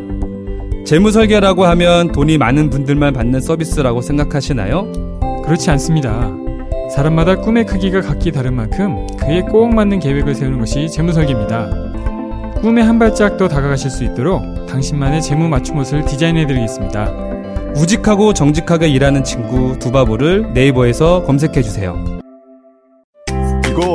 [0.84, 4.90] 재무설계라고 하면 돈이 많은 분들만 받는 서비스라고 생각하시나요?
[5.44, 6.32] 그렇지 않습니다.
[6.90, 11.91] 사람마다 꿈의 크기가 각기 다른 만큼 그에 꼭 맞는 계획을 세우는 것이 재무설계입니다.
[12.62, 17.10] 꿈에 한 발짝 더 다가가실 수 있도록 당신만의 재무 맞춤 옷을 디자인해드리겠습니다.
[17.74, 22.21] 우직하고 정직하게 일하는 친구 두바보를 네이버에서 검색해주세요.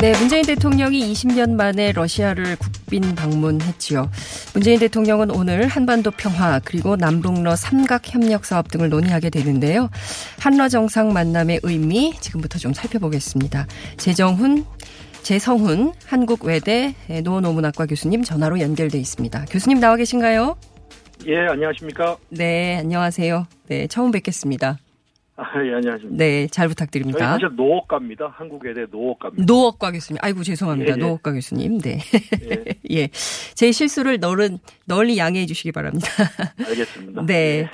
[0.00, 4.08] 네, 문재인 대통령이 20년 만에 러시아를 국빈 방문했지요.
[4.54, 9.90] 문재인 대통령은 오늘 한반도 평화 그리고 남북러 삼각 협력 사업 등을 논의하게 되는데요.
[10.38, 13.66] 한러 정상 만남의 의미 지금부터 좀 살펴보겠습니다.
[13.96, 14.64] 재정훈
[15.22, 19.46] 재성훈 한국외대 노노문학과 교수님 전화로 연결돼 있습니다.
[19.50, 20.56] 교수님 나와 계신가요?
[21.26, 22.16] 예, 안녕하십니까?
[22.28, 23.48] 네, 안녕하세요.
[23.66, 24.78] 네, 처음 뵙겠습니다.
[25.40, 26.16] 아, 예, 안녕하십니까?
[26.16, 27.30] 네, 잘 저희 부탁드립니다.
[27.30, 28.26] 사실 노업가입니다.
[28.36, 29.44] 한국외대 노업가입니다.
[29.46, 30.18] 노업과 교수님.
[30.20, 30.90] 아이고, 죄송합니다.
[30.90, 31.00] 예, 예.
[31.00, 31.78] 노업과 교수님.
[31.78, 32.00] 네.
[32.90, 33.08] 예.
[33.54, 36.08] 제 실수를 널은, 널리 양해해 주시기 바랍니다.
[36.58, 37.24] 알겠습니다.
[37.26, 37.70] 네.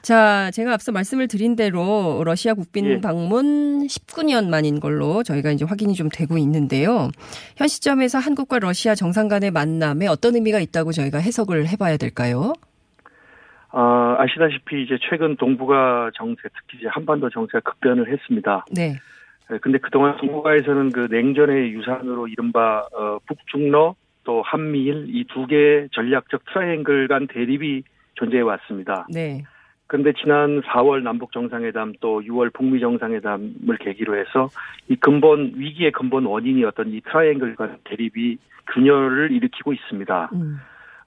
[0.00, 3.00] 자, 제가 앞서 말씀을 드린 대로 러시아 국빈 예.
[3.02, 7.10] 방문 19년 만인 걸로 저희가 이제 확인이 좀 되고 있는데요.
[7.56, 12.54] 현 시점에서 한국과 러시아 정상 간의 만남에 어떤 의미가 있다고 저희가 해석을 해봐야 될까요?
[13.72, 18.64] 아, 아시다시피 이제 최근 동북아 정세, 특히 이제 한반도 정세가 급변을 했습니다.
[18.70, 18.94] 네.
[19.50, 25.88] 예, 근데 그동안 동북아에서는 그 냉전의 유산으로 이른바 어, 북중러 또 한미일 이 두 개의
[25.92, 27.82] 전략적 트라이앵글 간 대립이
[28.14, 29.06] 존재해 왔습니다.
[29.12, 29.42] 네.
[29.86, 34.48] 그런데 지난 4월 남북 정상회담 또 6월 북미 정상회담을 계기로 해서
[34.88, 38.38] 이 근본 위기의 근본 원인이었던 이 트라이앵글 간 대립이
[38.72, 40.30] 균열을 일으키고 있습니다.
[40.34, 40.60] 음.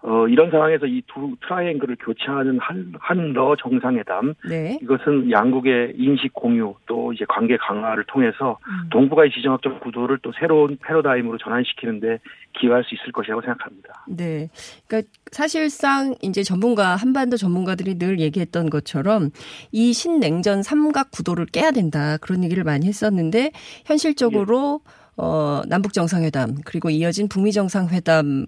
[0.08, 4.34] 어, 이런 상황에서 이 두 트라이앵글을 교차하는 한, 한러 정상회담.
[4.50, 4.78] 네.
[4.82, 8.58] 이것은 양국의 인식 공유 또 이제 관계 강화를 통해서
[8.92, 12.20] 동북아의 지정학적 구도를 또 새로운 패러다임으로 전환시키는데
[12.60, 14.06] 기여할 수 있을 것이라고 생각합니다.
[14.10, 14.50] 네.
[14.88, 19.30] 그러니까 사실상 이제 전문가 한반도 전문가들이 늘 얘기했던 것처럼
[19.72, 23.52] 이 신냉전 삼각 구도를 깨야 된다 그런 얘기를 많이 했었는데
[23.86, 24.82] 현실적으로
[25.18, 28.48] 어 남북 정상회담 그리고 이어진 북미 정상회담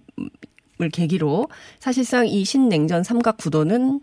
[0.79, 1.47] 을 계기로
[1.79, 3.99] 사실상 이 신냉전 삼각 구도는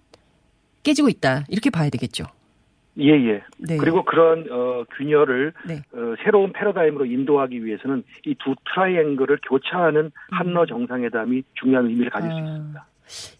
[0.82, 2.24] 깨지고 있다 이렇게 봐야 되겠죠.
[2.98, 3.42] 예, 예.
[3.58, 3.76] 네.
[3.76, 5.82] 그리고 그런, 어, 균열을, 네.
[5.92, 12.38] 어, 새로운 패러다임으로 인도하기 위해서는 이 두 트라이앵글을 교차하는 한러 정상회담이 중요한 의미를 가질 수
[12.38, 12.86] 있습니다.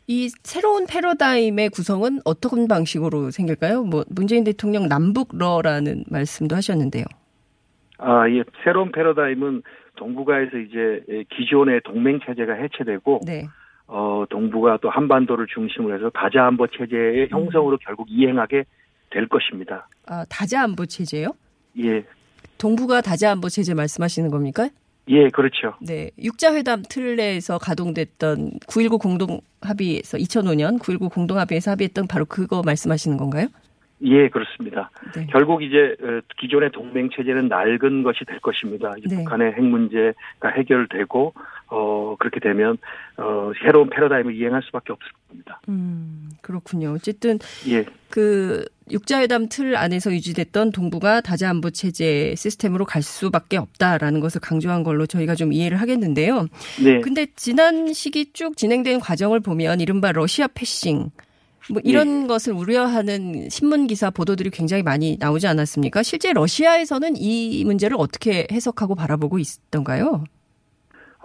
[0.09, 3.85] 이 새로운 패러다임의 구성은 어떤 방식으로 생길까요?
[3.85, 7.05] 뭐 문재인 대통령 남북러라는 말씀도 하셨는데요.
[7.99, 8.42] 아, 예.
[8.64, 9.62] 새로운 패러다임은
[9.96, 13.46] 동북아에서 이제 예, 기존의 동맹 체제가 해체되고, 네.
[13.87, 18.64] 어, 동북아 또 한반도를 중심으로 해서 다자 안보 체제의 형성으로 결국 이행하게
[19.11, 19.88] 될 것입니다.
[20.07, 21.33] 아, 다자 안보 체제요?
[21.83, 22.04] 예.
[22.59, 24.68] 동북아 다자 안보 체제 말씀하시는 겁니까?
[25.09, 25.74] 예, 그렇죠.
[25.80, 26.11] 네.
[26.22, 33.48] 육자회담 틀 내에서 가동됐던 9.19 공동합의에서 2005년 9.19 공동합의에서 합의했던 바로 그거 말씀하시는 건가요?
[34.04, 34.90] 예, 그렇습니다.
[35.14, 35.26] 네.
[35.30, 38.94] 결국 이제 어, 기존의 동맹 체제는 낡은 것이 될 것입니다.
[39.08, 39.16] 네.
[39.16, 41.34] 북한의 핵 문제가 해결되고
[41.68, 42.76] 어 그렇게 되면
[43.16, 45.60] 어 새로운 패러다임을 이행할 수밖에 없을 겁니다.
[45.68, 46.92] 음, 그렇군요.
[46.92, 47.38] 어쨌든
[47.68, 47.84] 예.
[48.10, 54.82] 그 육자회담 틀 안에서 유지됐던 동북아 다자 안보 체제 시스템으로 갈 수밖에 없다라는 것을 강조한
[54.82, 56.46] 걸로 저희가 좀 이해를 하겠는데요.
[56.84, 57.00] 네.
[57.00, 61.10] 근데 지난 시기 쭉 진행된 과정을 보면 이른바 러시아 패싱
[61.70, 66.03] 뭐 이런 것을 우려하는 신문 기사 보도들이 굉장히 많이 나오지 않았습니까?
[66.03, 70.24] 실제 러시아에서는 이 문제를 어떻게 해석하고 바라보고 있던가요?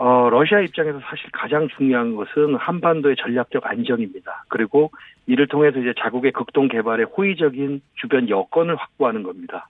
[0.01, 4.45] 어, 러시아 입장에서 사실 가장 중요한 것은 한반도의 전략적 안정입니다.
[4.47, 4.91] 그리고
[5.27, 9.67] 이를 통해서 이제 자국의 극동 개발에 호의적인 주변 여건을 확보하는 겁니다.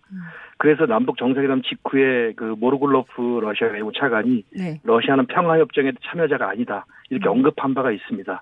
[0.60, 4.80] 그래서 남북 정상회담 직후에 그 모르골로프 러시아 외무차관이 네.
[4.84, 8.42] 러시아는 평화협정에 참여자가 아니다 이렇게 언급한 바가 있습니다.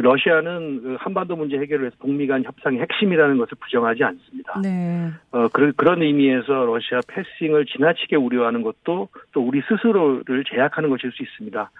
[0.00, 4.60] 러시아는 그 한반도 문제 해결을 위해서 북미 간 협상의 핵심이라는 것을 부정하지 않습니다.
[4.62, 5.10] 네.
[5.32, 11.22] 어, 그, 그런 의미에서 러시아 패싱을 지나치게 우려하는 것도 또 우리 스스로를 제약하는 것일 수
[11.22, 11.70] 있습니다.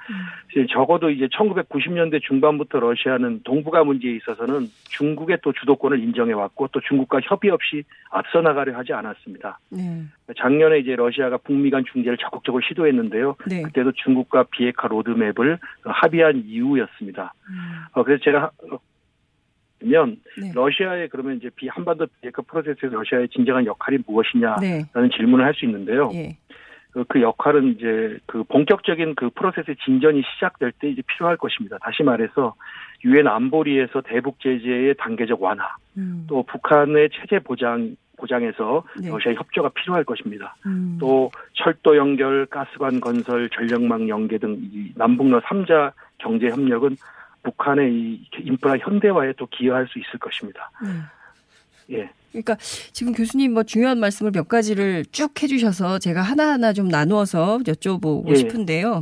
[0.53, 7.21] 이제 적어도 이제 1990년대 중반부터 러시아는 동북아 문제에 있어서는 중국의 또 주도권을 인정해왔고 또 중국과
[7.23, 9.59] 협의 없이 앞서 나가려 하지 않았습니다.
[9.71, 10.05] 네.
[10.37, 13.37] 작년에 이제 러시아가 북미 간 중재를 적극적으로 시도했는데요.
[13.49, 13.63] 네.
[13.63, 17.35] 그때도 중국과 비핵화 로드맵을 합의한 이후였습니다.
[17.93, 18.51] 어, 그래서 제가
[19.83, 20.53] 면 네.
[20.55, 25.09] 러시아의 그러면 이제 비 한반도 비핵화 프로세스에서 러시아의 진정한 역할이 무엇이냐라는 네.
[25.17, 26.11] 질문을 할 수 있는데요.
[26.15, 26.37] 예.
[26.93, 31.79] 그, 그 역할은 이제 그 본격적인 그 프로세스의 진전이 시작될 때 이제 필요할 것입니다.
[31.79, 32.55] 다시 말해서
[33.05, 35.65] 유엔 안보리에서 대북 제재의 단계적 완화,
[35.97, 36.27] 음.
[36.29, 39.09] 또 북한의 체제 보장 보장에서 네.
[39.09, 40.55] 러시아의 협조가 필요할 것입니다.
[40.67, 40.99] 음.
[41.01, 46.97] 또 철도 연결, 가스관 건설, 전력망 연계 등이 남북러 3자 경제 협력은
[47.43, 50.71] 북한의 이 인프라 현대화에 또 기여할 수 있을 것입니다.
[50.83, 51.99] 네.
[51.99, 52.11] 예.
[52.31, 52.57] 그러니까
[52.93, 58.35] 지금 교수님 뭐 중요한 말씀을 몇 가지를 쭉 해주셔서 제가 하나하나 좀 나누어서 여쭤보고 예.
[58.37, 59.01] 싶은데요.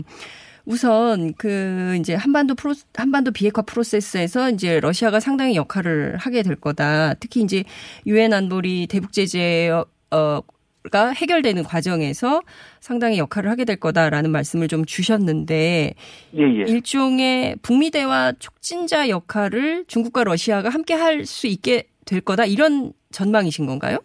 [0.68, 7.14] 우선 그 이제 한반도 프로 한반도 비핵화 프로세스에서 이제 러시아가 상당히 역할을 하게 될 거다.
[7.14, 7.64] 특히 이제
[8.06, 9.70] 유엔 안보리 대북 제재
[10.10, 10.42] 어
[10.90, 12.40] 가 해결되는 과정에서
[12.80, 15.94] 상당히 역할을 하게 될 거다라는 말씀을 좀 주셨는데
[16.34, 16.64] 예, 예.
[16.66, 23.66] 일종의 북미 대화 촉진자 역할을 중국과 러시아가 함께 할 수 있게 될 거다 이런 전망이신
[23.66, 23.98] 건가요?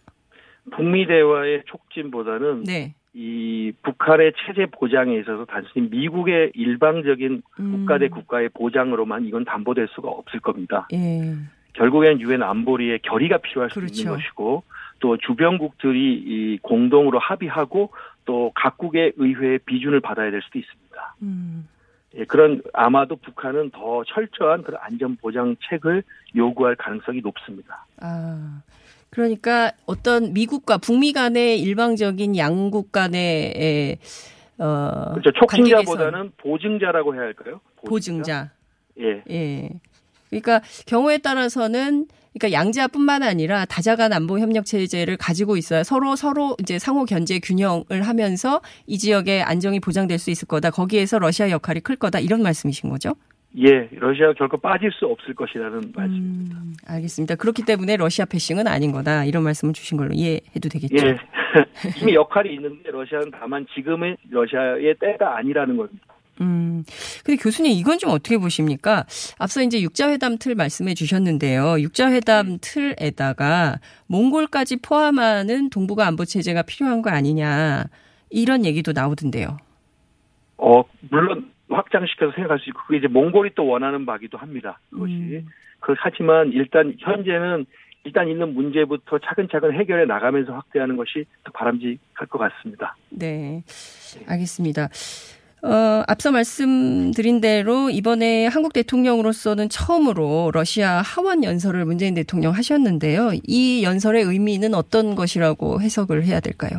[0.76, 2.94] 북미 대화의 촉진보다는 네.
[3.14, 10.08] 이 북한의 체제 보장에 있어서 단순히 미국의 일방적인 국가 대 국가의 보장으로만 이건 담보될 수가
[10.08, 10.88] 없을 겁니다.
[10.92, 11.34] 예.
[11.74, 14.00] 결국엔 유엔 안보리의 결의가 필요할 수 그렇죠.
[14.00, 14.64] 있는 것이고
[14.98, 17.90] 또 주변국들이 이 공동으로 합의하고
[18.24, 21.16] 또 각국의 의회의 비준을 받아야 될 수도 있습니다.
[21.22, 21.68] 음.
[22.16, 26.02] 예, 그런 아마도 북한은 더 철저한 그런 안전 보장책을
[26.36, 27.86] 요구할 가능성이 높습니다.
[28.00, 28.62] 아.
[29.14, 33.98] 그러니까 어떤 미국과 북미 간의 일방적인 양국 간의
[34.58, 35.30] 어 그렇죠.
[35.38, 37.60] 촉진자보다는 보증자라고 해야 할까요?
[37.86, 38.50] 보증자.
[39.00, 39.22] 예.
[39.30, 39.70] 예.
[40.30, 46.80] 그러니까 경우에 따라서는 그러니까 양자뿐만 아니라 다자간 안보 협력 체제를 가지고 있어야 서로 서로 이제
[46.80, 50.70] 상호 견제 균형을 하면서 이 지역의 안정이 보장될 수 있을 거다.
[50.70, 52.18] 거기에서 러시아 역할이 클 거다.
[52.18, 53.14] 이런 말씀이신 거죠?
[53.56, 56.56] 예, 러시아가 결코 빠질 수 없을 것이라는 말씀입니다.
[56.56, 57.36] 음, 알겠습니다.
[57.36, 61.06] 그렇기 때문에 러시아 패싱은 아닌 거다 이런 말씀을 주신 걸로 이해해도 되겠죠.
[61.06, 61.16] 예,
[62.02, 66.04] 이미 역할이 있는데 러시아는 다만 지금의 러시아의 때가 아니라는 겁니다.
[66.40, 66.82] 음.
[67.24, 69.06] 근데 교수님 이건 좀 어떻게 보십니까?
[69.38, 71.80] 앞서 이제 육자회담 틀 말씀해 주셨는데요.
[71.80, 77.84] 육자회담 틀에다가 몽골까지 포함하는 동북아 안보 체제가 필요한 거 아니냐
[78.30, 79.58] 이런 얘기도 나오던데요.
[80.56, 84.78] 어, 물론 확장시켜서 생각할 수 있고 그게 이제 몽골이 또 원하는 바기도 합니다.
[84.90, 85.12] 그것이.
[85.12, 85.46] 음.
[85.80, 87.66] 그 하지만 일단 현재는
[88.04, 92.96] 일단 있는 문제부터 차근차근 해결해 나가면서 확대하는 것이 더 바람직할 것 같습니다.
[93.10, 93.62] 네.
[94.28, 94.88] 알겠습니다.
[95.62, 103.30] 어, 앞서 말씀드린 대로 이번에 한국 대통령으로서는 처음으로 러시아 하원 연설을 문재인 대통령 하셨는데요.
[103.46, 106.76] 이 연설의 의미는 어떤 것이라고 해석을 해야 될까요?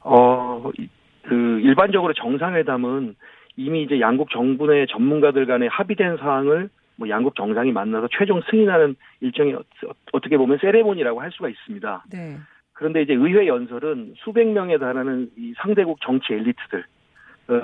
[0.00, 0.88] 어, 이-
[1.22, 3.14] 그 일반적으로 정상회담은
[3.56, 8.96] 이미 이제 양국 정부 내 전문가들 간에 합의된 사항을 뭐 양국 정상이 만나서 최종 승인하는
[9.20, 9.62] 일정이 어-
[10.12, 12.04] 어떻게 보면 세레모니라고 할 수가 있습니다.
[12.10, 12.36] 네.
[12.74, 16.84] 그런데 이제 의회 연설은 수백 명에 달하는 이 상대국 정치 엘리트들,
[17.48, 17.54] 어,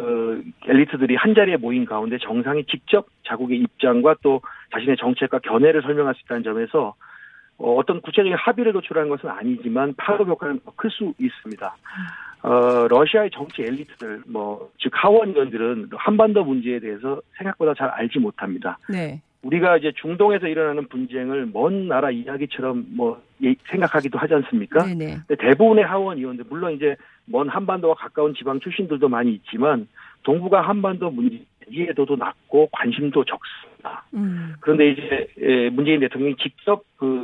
[0.67, 4.41] 엘리트들이 한 자리에 모인 가운데 정상이 직접 자국의 입장과 또
[4.73, 6.95] 자신의 정책과 견해를 설명할 수 있다는 점에서
[7.59, 11.77] 어, 어떤 구체적인 합의를 도출하는 것은 아니지만 파급 효과는 더 클 수 있습니다.
[12.43, 18.79] 어, 러시아의 정치 엘리트들, 뭐, 즉, 하원 의원들은 한반도 문제에 대해서 생각보다 잘 알지 못합니다.
[18.89, 19.21] 네.
[19.43, 24.85] 우리가 이제 중동에서 일어나는 분쟁을 먼 나라 이야기처럼 뭐 예- 생각하기도 하지 않습니까?
[24.85, 25.19] 네네.
[25.27, 29.87] 근데 대부분의 하원 의원들 물론 이제 먼 한반도와 가까운 지방 출신들도 많이 있지만
[30.25, 34.05] 동북아 한반도 문제 이해도도 낮고 관심도 적습니다.
[34.15, 34.55] 음.
[34.61, 37.18] 그런데 이제 예, 문재인 대통령이 직접 그, 그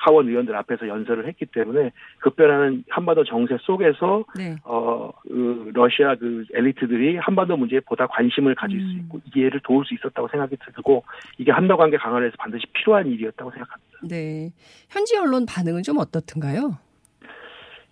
[0.00, 4.56] 하원 의원들 앞에서 연설을 했기 때문에 급변하는 한반도 정세 속에서 네.
[4.64, 9.94] 어, 그 러시아 그 엘리트들이 한반도 문제에 보다 관심을 가질 수 있고 이해를 도울 수
[9.94, 11.04] 있었다고 생각이 들고
[11.38, 13.98] 이게 한미 관계 강화를 위해서 반드시 필요한 일이었다고 생각합니다.
[14.08, 14.50] 네.
[14.88, 16.78] 현지 언론 반응은 좀 어떻든가요?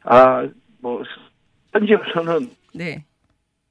[0.04, 0.48] 아,
[0.80, 1.02] 뭐
[1.72, 3.04] 현지에서는 네.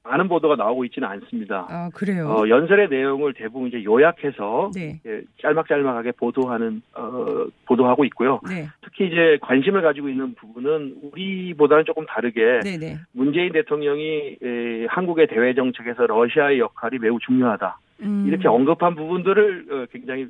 [0.06, 1.66] 많은 보도가 나오고 있지는 않습니다.
[1.68, 2.28] 아, 그래요?
[2.28, 5.00] 어, 연설의 내용을 대부분 이제 요약해서 네.
[5.06, 8.40] 예, 짤막짤막하게 보도하는 어, 보도하고 있고요.
[8.48, 8.68] 네.
[8.82, 12.98] 특히 이제 관심을 가지고 있는 부분은 우리보다는 조금 다르게 네네.
[13.12, 17.78] 문재인 대통령이 에, 한국의 대외 정책에서 러시아의 역할이 매우 중요하다.
[18.02, 18.24] 음.
[18.28, 20.28] 이렇게 언급한 부분들을 어, 굉장히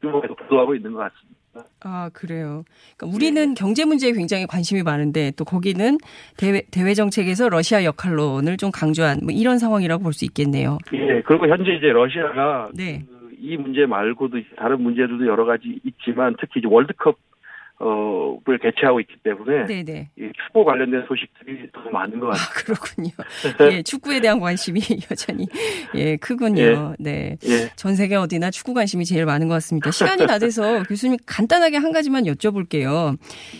[0.00, 1.40] 어, 주목해서 보도하고 있는 것 같습니다.
[1.82, 2.64] 아, 그래요.
[2.96, 5.98] 그러니까 우리는 경제 문제에 굉장히 관심이 많은데 또 거기는
[6.36, 10.78] 대외, 대외 정책에서 러시아 역할론을 좀 강조한 뭐 이런 상황이라고 볼 수 있겠네요.
[10.92, 13.04] 예, 그리고 현재 이제 러시아가 네.
[13.06, 17.16] 그 이 문제 말고도 다른 문제들도 여러 가지 있지만 특히 이제 월드컵
[17.80, 20.10] 어를 개최하고 있기 때문에 네네.
[20.18, 22.52] 이 축구 관련된 소식들이 더 많은 것 같습니다.
[22.52, 23.10] 그렇군요.
[23.72, 25.46] 예, 축구에 대한 관심이 여전히
[25.94, 26.62] 예, 크군요.
[26.62, 26.76] 예.
[26.98, 27.36] 네.
[27.46, 27.70] 예.
[27.76, 29.90] 전 세계 어디나 축구 관심이 제일 많은 것 같습니다.
[29.90, 33.16] 시간이 다 돼서 교수님 간단하게 한 가지만 여쭤볼게요.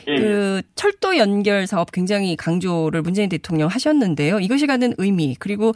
[0.09, 0.15] 예.
[0.17, 4.41] 그 철도 연결 사업 굉장히 강조를 문재인 대통령 하셨는데요.
[4.41, 5.73] 이것이 갖는 의미 그리고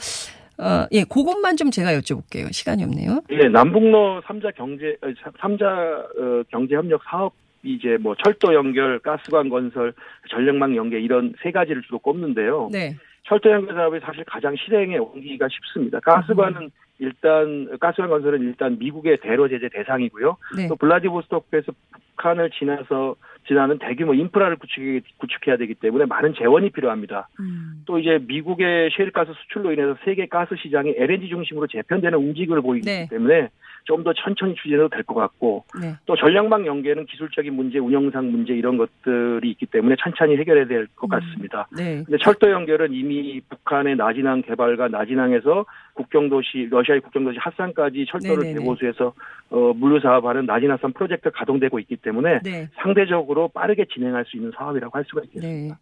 [0.58, 2.52] 어, 예, 그것만 좀 제가 여쭤볼게요.
[2.52, 3.22] 시간이 없네요.
[3.30, 4.96] 예, 남북로 3자 경제,
[5.40, 7.32] 3자 어, 경제협력 사업,
[7.64, 9.92] 이제 뭐 철도 연결, 가스관 건설,
[10.30, 12.68] 전력망 연계 이런 세 가지를 주로 꼽는데요.
[12.70, 12.94] 네.
[13.26, 15.98] 철도 연결 사업이 사실 가장 실행에 옮기기가 쉽습니다.
[16.00, 20.36] 가스관은 일단, 가스관 건설은 일단 미국의 대로 제재 대상이고요.
[20.56, 20.68] 네.
[20.68, 21.72] 또 블라디보스토크에서
[22.16, 23.16] 북한을 지나서
[23.48, 27.28] 지나는 대규모 인프라를 구축해, 구축해야 되기 때문에 많은 재원이 필요합니다.
[27.40, 27.82] 음.
[27.86, 33.08] 또 이제 미국의 셰일가스 수출로 인해서 세계 가스 시장이 LNG 중심으로 재편되는 움직임을 보이기 네.
[33.10, 33.48] 때문에
[33.84, 35.94] 좀 더 천천히 추진해도 될 것 같고 네.
[36.06, 41.08] 또 전력망 연계는 기술적인 문제, 운영상 문제 이런 것들이 있기 때문에 천천히 해결해야 될 것
[41.08, 41.68] 같습니다.
[41.76, 42.02] 네.
[42.04, 48.58] 근데 철도 연결은 이미 북한의 나진항 개발과 나진항에서 국경도시 러시아의 국경도시 핫산까지 철도를 네네네.
[48.60, 49.12] 대보수해서
[49.50, 52.68] 어, 물류 사업하는 나진하산 프로젝트 가 가동되고 있기 때문에 네.
[52.82, 55.74] 상대적으로 빠르게 진행할 수 있는 사업이라고 할 수가 있겠습니다.
[55.76, 55.80] 네.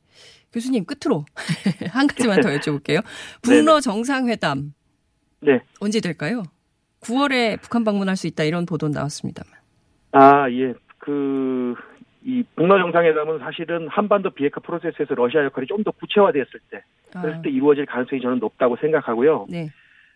[0.53, 1.25] 교수님 끝으로
[1.93, 3.03] 한 가지만 더 여쭤볼게요.
[3.43, 4.75] 북러 정상회담
[5.41, 5.61] 네.
[5.81, 6.43] 언제 될까요?
[7.03, 9.53] 9월에 북한 방문할 수 있다 이런 보도 나왔습니다만.
[10.12, 10.75] 아, 예.
[10.99, 11.75] 그,
[12.25, 17.43] 이 북러 정상회담은 사실은 한반도 비핵화 프로세스에서 러시아 역할이 좀 더 구체화됐을 때, 그랬을 아.
[17.43, 19.47] 때 이루어질 가능성이 저는 높다고 생각하고요.
[19.51, 19.69] 네.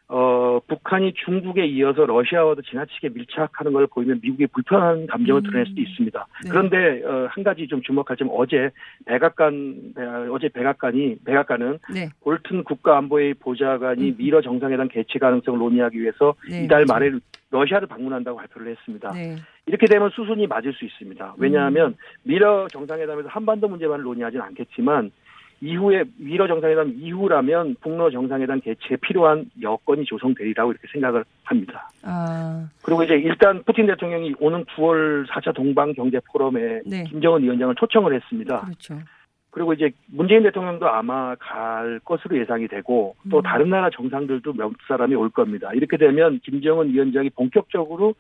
[0.08, 6.26] 어, 북한이 중국에 이어서 러시아와도 지나치게 밀착하는 걸 보이면 미국이 불편한 감정을 드러낼 수도 있습니다.
[6.44, 6.48] 네.
[6.50, 8.70] 그런데 어, 한 가지 좀 주목할 점 어제
[9.06, 12.08] 백악관 배- 어제 백악관이 백악관은 네.
[12.22, 17.10] 볼튼 국가안보회의 보좌관이 미러 정상회담 개최 가능성을 논의하기 위해서 네, 이달 맞아요.
[17.10, 17.18] 말에
[17.50, 19.12] 러시아를 방문한다고 발표를 했습니다.
[19.12, 19.36] 네.
[19.66, 21.34] 이렇게 되면 수순이 맞을 수 있습니다.
[21.38, 25.10] 왜냐하면 미러 정상회담에서 한반도 문제만을 논의하지는 않겠지만
[25.60, 31.90] 이후에 위러 정상회담 이후라면 북러 정상회담 개최에 필요한 여건이 조성되리라고 이렇게 생각을 합니다.
[32.02, 37.04] 아, 그리고 이제 일단 푸틴 대통령이 오는 9월 4차 동방 경제 포럼에 네.
[37.04, 38.61] 김정은 위원장을 초청을 했습니다.
[38.61, 38.98] 그렇죠.
[39.50, 43.42] 그리고 이제 문재인 대통령도 아마 갈 것으로 예상이 되고 또 음.
[43.42, 45.70] 다른 나라 정상들도 몇 사람이 올 겁니다.
[45.72, 48.14] 이렇게 되면 김정은 위원장이 본격적으로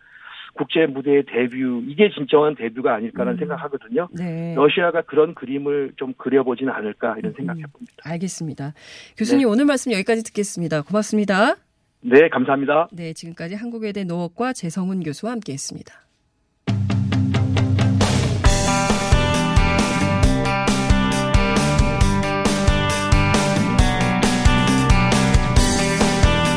[0.56, 4.08] 국제 무대의 데뷔 이게 진정한 데뷔가 아닐까라는 생각하거든요.
[4.12, 4.54] 네.
[4.56, 7.94] 러시아가 그런 그림을 좀 그려보지는 않을까 이런 생각해 봅니다.
[8.04, 8.72] 알겠습니다.
[9.16, 10.82] 교수님 오늘 말씀 여기까지 듣겠습니다.
[10.82, 11.56] 고맙습니다.
[12.00, 12.88] 네, 감사합니다.
[12.92, 15.92] 네, 지금까지 한국외대 노업과 재성훈 교수와 함께했습니다.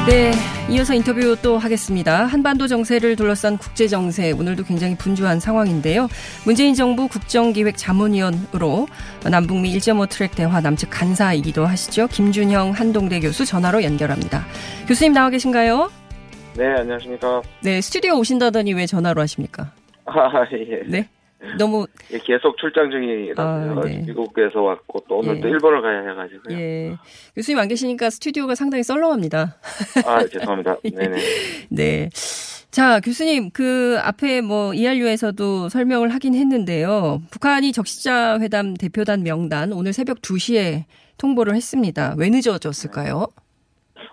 [0.08, 0.32] 네,
[0.72, 2.26] 이어서 인터뷰 또 하겠습니다.
[2.26, 6.08] 한반도 정세를 둘러싼 국제 정세 오늘도 굉장히 분주한 상황인데요.
[6.46, 8.88] 문재인 정부 국정기획 자문위원으로
[9.30, 12.08] 남북미 1.5 트랙 대화 남측 간사이기도 하시죠.
[12.08, 14.46] 김준형 한동대 교수 전화로 연결합니다.
[14.88, 15.90] 교수님 나와 계신가요?
[16.56, 17.42] 네, 안녕하십니까.
[17.62, 19.72] 네, 스튜디오 오신다더니 왜 전화로 하십니까?
[20.06, 20.84] 아, 예.
[20.88, 21.10] 네.
[21.58, 23.80] 너무 예, 계속 출장 중이라서요.
[23.80, 24.04] 아, 네.
[24.06, 25.42] 미국에서 왔고 또 오늘 예.
[25.42, 26.60] 또 일본을 가야 해가지고요.
[26.60, 26.98] 예.
[27.36, 29.56] 교수님 안 계시니까 스튜디오가 상당히 썰렁합니다.
[30.06, 30.78] 아, 죄송합니다.
[30.84, 31.18] 네네.
[31.70, 32.10] 네.
[32.72, 37.22] 자, 교수님, 그 앞에 뭐 ERU에서도 설명을 하긴 했는데요.
[37.32, 40.84] 북한이 적시자 회담 대표단 명단 오늘 새벽 2시에
[41.18, 42.16] 통보를 했습니다.
[42.18, 43.28] 왜 늦어졌을까요?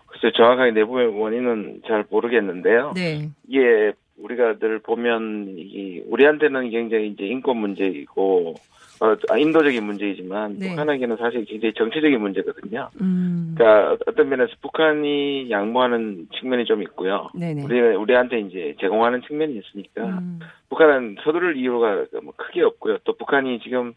[0.06, 2.92] 글쎄 정확하게 내부 원인은 잘 모르겠는데요.
[2.94, 3.30] 네.
[3.46, 8.54] 이게 우리가 늘 보면 이 우리한테는 굉장히 이제 인권 문제이고
[9.00, 10.70] 어, 아, 인도적인 문제이지만 네.
[10.70, 12.88] 북한에게는 사실 굉장히 정치적인 문제거든요.
[13.00, 13.54] 음.
[13.56, 17.28] 그러니까 어떤 면에서 북한이 양보하는 측면이 좀 있고요.
[17.34, 17.62] 네네.
[17.62, 20.38] 우리 우리한테 이제 제공하는 측면이 있으니까 음.
[20.70, 22.98] 북한은 서두를 이유가 뭐 크게 없고요.
[23.04, 23.92] 또 북한이 지금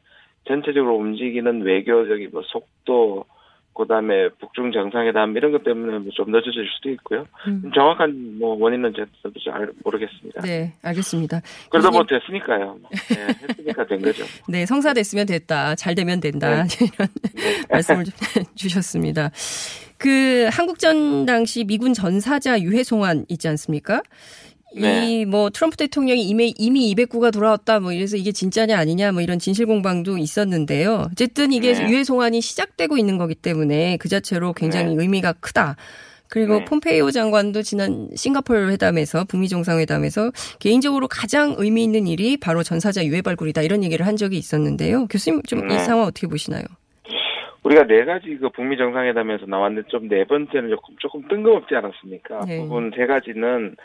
[0.46, 3.26] 전체적으로 움직이는 외교적인 뭐 속도,
[3.80, 7.26] 그다음에 북중 정상회담 이런 것 때문에 뭐좀 늦어질 수도 있고요.
[7.48, 7.72] 음.
[7.74, 10.42] 정확한 뭐 원인은 저도 잘 모르겠습니다.
[10.42, 11.42] 네, 알겠습니다.
[11.70, 12.78] 그래도 뭐 됐으니까요.
[12.92, 14.26] 네, 했으니까 된 거죠.
[14.50, 15.76] 네, 성사됐으면 됐다.
[15.76, 16.64] 잘 되면 된다.
[16.64, 16.68] 네.
[16.94, 17.08] 이런
[17.70, 18.14] 말씀을 좀
[18.56, 19.32] 주셨습니다.
[19.98, 24.02] 그 한국전 당시 미군 전사자 유해 송환 있지 않습니까?
[24.76, 25.22] 네.
[25.22, 29.66] 이뭐 트럼프 대통령이 이미 이미 209가 돌아왔다 뭐 이래서 이게 진짜냐 아니냐 뭐 이런 진실
[29.66, 31.08] 공방도 있었는데요.
[31.12, 31.90] 어쨌든 이게 네.
[31.90, 35.76] 유해 송환이 시작되고 있는 거기 때문에 그 자체로 굉장히 의미가 크다.
[36.30, 36.66] 그리고 네.
[36.66, 43.24] 폼페이오 장관도 지난 싱가포르 회담에서 북미 정상회담에서 개인적으로 가장 의미 있는 일이 바로 전사자 유해
[43.24, 45.08] 발굴이다 이런 얘기를 한 적이 있었는데요.
[45.08, 45.80] 교수님 좀이 네.
[45.80, 46.64] 상황 어떻게 보시나요?
[47.64, 52.46] 우리가 네 가지 그 북미 정상회담에서 나왔는데 좀 네 번째는 조금 조금 뜬금없지 않았습니까?
[52.46, 52.60] 네.
[52.60, 53.76] 부분 세 가지는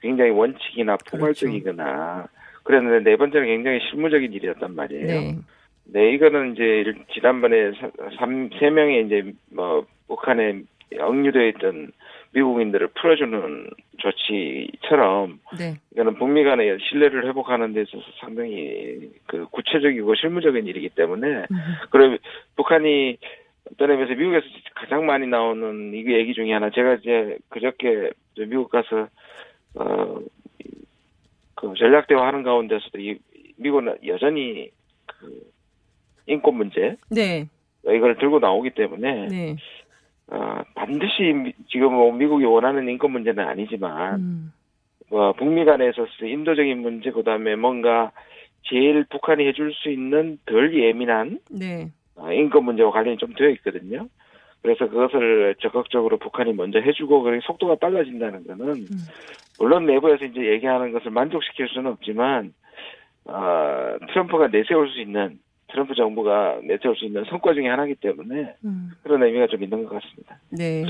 [0.00, 2.26] 굉장히 원칙이나 포괄적이거나
[2.64, 5.06] 그랬는데 네 번째는 굉장히 실무적인 일이었단 말이에요.
[5.06, 5.36] 네.
[5.84, 10.60] 네, 이거는 이제 일- 지난번에 사- 삼, 세 명의 이제 뭐 북한에
[10.98, 11.90] 억류되어 있던
[12.32, 15.74] 미국인들을 풀어주는 조치처럼 네.
[15.92, 21.46] 이거는 북미 간의 신뢰를 회복하는 데 있어서 상당히 그 구체적이고 실무적인 일이기 때문에
[21.90, 22.16] 그리고
[22.56, 23.18] 북한이
[23.72, 29.08] 어떤 의미에서 미국에서 가장 많이 나오는 이 얘기 중에 하나 제가 이제 그저께 미국 가서
[29.74, 30.22] 어
[31.62, 33.18] 그 전략 대화하는 가운데서도 이
[33.56, 34.68] 미국은 여전히
[35.06, 35.48] 그
[36.26, 37.46] 인권 문제 네.
[37.82, 39.56] 이걸 들고 나오기 때문에 네.
[40.28, 44.52] 어, 반드시 미- 지금 뭐 미국이 원하는 인권 문제는 아니지만 음.
[45.10, 48.12] 뭐 북미 간에 있어서 인도적인 문제 그다음에 뭔가
[48.62, 51.90] 제일 북한이 해줄 수 있는 덜 예민한 네.
[52.16, 54.08] 어, 인권 문제와 관련이 좀 되어 있거든요.
[54.62, 58.86] 그래서 그것을 적극적으로 북한이 먼저 해주고 그게 속도가 빨라진다는 거는
[59.58, 62.54] 물론 내부에서 이제 얘기하는 것을 만족시킬 수는 없지만
[63.24, 65.38] 어, 트럼프가 내세울 수 있는
[65.72, 68.90] 트럼프 정부가 내세울 수 있는 성과 중에 하나이기 때문에 음.
[69.02, 70.38] 그런 의미가 좀 있는 것 같습니다.
[70.50, 70.84] 네.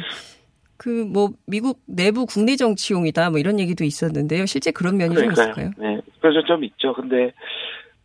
[0.76, 4.46] 그 뭐 미국 내부 국내 정치용이다 뭐 이런 얘기도 있었는데요.
[4.46, 5.70] 실제 그런 면이 좀 있을까요?
[5.78, 6.92] 네, 그래서 좀 있죠.
[6.94, 7.32] 근데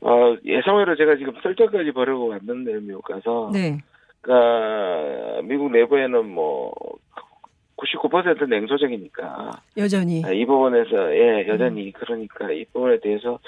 [0.01, 3.79] 어, 예상외로 제가 지금 설정까지 벌이고 왔는데 미국 가서 네.
[4.21, 6.71] 그러니까 미국 내부에는 뭐
[7.77, 13.39] 99% 냉소적이니까 여전히 아, 이 부분에서 예 여전히 그러니까 이 부분에 대해서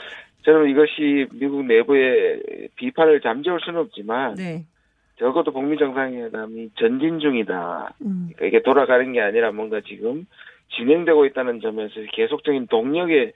[0.43, 4.65] 저는 이것이 미국 내부의 비판을 잠재울 수는 없지만 네.
[5.17, 7.93] 적어도 북미 정상회담이 전진 중이다.
[8.01, 8.29] 음.
[8.35, 10.25] 그러니까 이게 돌아가는 게 아니라 뭔가 지금
[10.77, 13.33] 진행되고 있다는 점에서 계속적인 동력의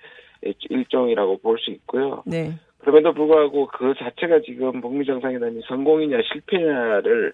[0.70, 2.24] 일종이라고 볼 수 있고요.
[2.26, 2.54] 네.
[2.84, 7.32] 그럼에도 불구하고 그 자체가 지금 북미 정상회담이 성공이냐 실패냐를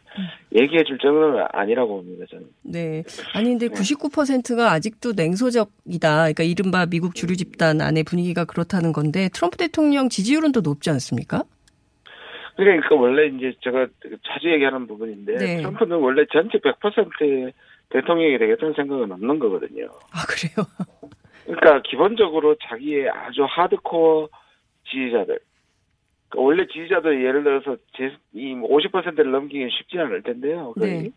[0.54, 2.45] 얘기해 줄 정도는 아니라고 봅니다, 저는.
[2.62, 3.04] 네.
[3.34, 6.18] 아니 근데 99%가 아직도 냉소적이다.
[6.18, 11.43] 그러니까 이른바 미국 주류 집단 안에 분위기가 그렇다는 건데 트럼프 대통령 지지율은 더 높지 않습니까?
[12.56, 13.88] 그러니까 원래 이제 제가
[14.28, 15.58] 자주 얘기하는 부분인데 네.
[15.58, 17.54] 트럼프는 원래 전체 100%의
[17.89, 19.86] 대통령이 되겠다는 생각은 없는 거거든요.
[20.12, 20.68] 아 그래요?
[21.45, 24.28] 그러니까 기본적으로 자기의 아주 하드코어
[24.89, 25.39] 지지자들.
[26.29, 30.73] 그러니까 원래 지지자들 예를 들어서 제, 이 50%를 넘기긴 쉽지 않을 텐데요.
[30.77, 31.09] 네.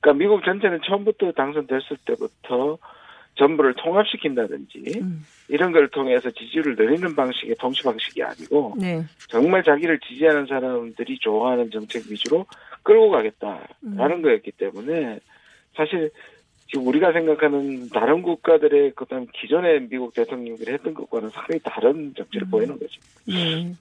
[0.00, 2.78] 그러니까 미국 전체는 처음부터 당선됐을 때부터
[3.34, 5.24] 전부를 통합시킨다든지 음.
[5.48, 9.02] 이런 걸 통해서 지지율을 늘리는 방식의 통치 방식이 아니고 네.
[9.28, 12.46] 정말 자기를 지지하는 사람들이 좋아하는 정책 위주로
[12.82, 14.22] 끌고 가겠다라는 음.
[14.22, 15.20] 거였기 때문에
[15.74, 16.10] 사실
[16.72, 22.78] 지금 우리가 생각하는 다른 국가들의 그다음 기존의 미국 대통령들이 했던 것과는 상당히 다른 정치를 보이는
[22.78, 23.00] 거죠.
[23.26, 23.74] 네.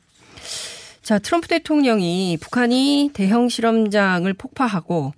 [1.02, 5.14] 자, 트럼프 대통령이 북한이 대형 실험장을 폭파하고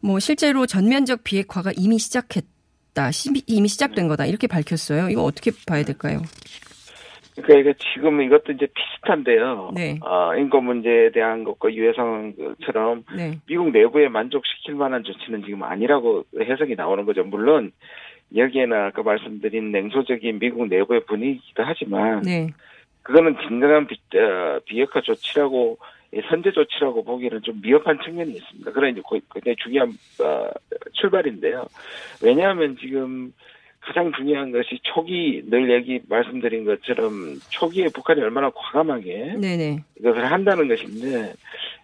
[0.00, 3.10] 뭐 실제로 전면적 비핵화가 이미 시작했다.
[3.10, 4.26] 시- 이미 시작된 거다.
[4.26, 5.08] 이렇게 밝혔어요.
[5.08, 6.22] 이거 어떻게 봐야 될까요?
[7.36, 9.72] 그러니까 이게 지금 이것도 이제 비슷한데요.
[9.74, 9.98] 네.
[10.02, 13.38] 어, 인권 문제에 대한 것과 유해 상황처럼 네.
[13.46, 17.24] 미국 내부에 만족시킬 만한 조치는 지금 아니라고 해석이 나오는 거죠.
[17.24, 17.72] 물론
[18.36, 22.48] 여기에는 아까 말씀드린 냉소적인 미국 내부의 분위기이기도 하지만 네.
[23.02, 25.78] 그거는 진정한 비, 어, 비핵화 조치라고
[26.14, 28.70] 예, 선제 조치라고 보기에는 좀 미흡한 측면이 있습니다.
[28.70, 29.90] 그런 이제 고- 굉장히 중요한
[30.22, 30.48] 어,
[30.92, 31.66] 출발인데요.
[32.22, 33.32] 왜냐하면 지금
[33.84, 39.84] 가장 중요한 것이 초기 늘 얘기 말씀드린 것처럼 초기에 북한이 얼마나 과감하게 네네.
[40.00, 41.34] 이것을 한다는 것인데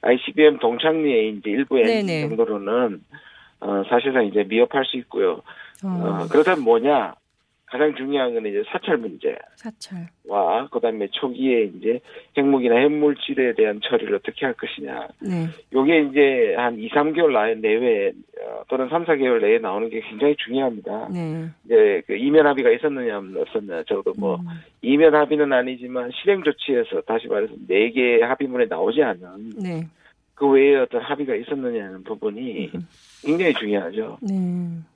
[0.01, 2.29] ICBM 동창리의 이제 일부 엔진.
[2.29, 3.03] 정도로는
[3.61, 5.43] 어, 사실상 이제 미흡할 수 있고요.
[5.85, 7.15] 어, 어, 그렇다면 뭐냐?
[7.71, 9.37] 가장 중요한 건 이제 사찰 문제.
[9.55, 10.09] 사찰.
[10.27, 12.01] 와 그다음에 초기에 이제
[12.37, 15.07] 핵무기나 핵물질에 대한 처리를 어떻게 할 것이냐.
[15.21, 15.47] 네.
[15.73, 18.09] 요게 이제 한 2, 3개월 나- 내외
[18.43, 21.09] 어, 또는 3, 4개월 내에 나오는 게 굉장히 중요합니다.
[21.13, 21.47] 네.
[21.65, 24.47] 이제 그 이면 합의가 있었느냐 없었느냐 저도 뭐 음.
[24.83, 29.87] 이면 합의는 아니지만 실행 조치에서 다시 말해서 네 개의 합의문에 나오지 않은 네.
[30.35, 32.71] 그 외에 어떤 합의가 있었느냐는 부분이
[33.23, 34.19] 굉장히 중요하죠.
[34.23, 34.35] 네.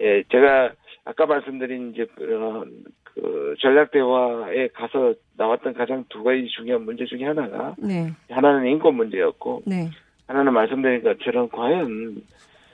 [0.00, 0.72] 예, 제가
[1.04, 7.24] 아까 말씀드린 이제 그런 그 전략 대화에 가서 나왔던 가장 두 가지 중요한 문제 중에
[7.24, 8.10] 하나가 네.
[8.30, 9.90] 하나는 인권 문제였고 네.
[10.26, 12.22] 하나는 말씀드린 것처럼 과연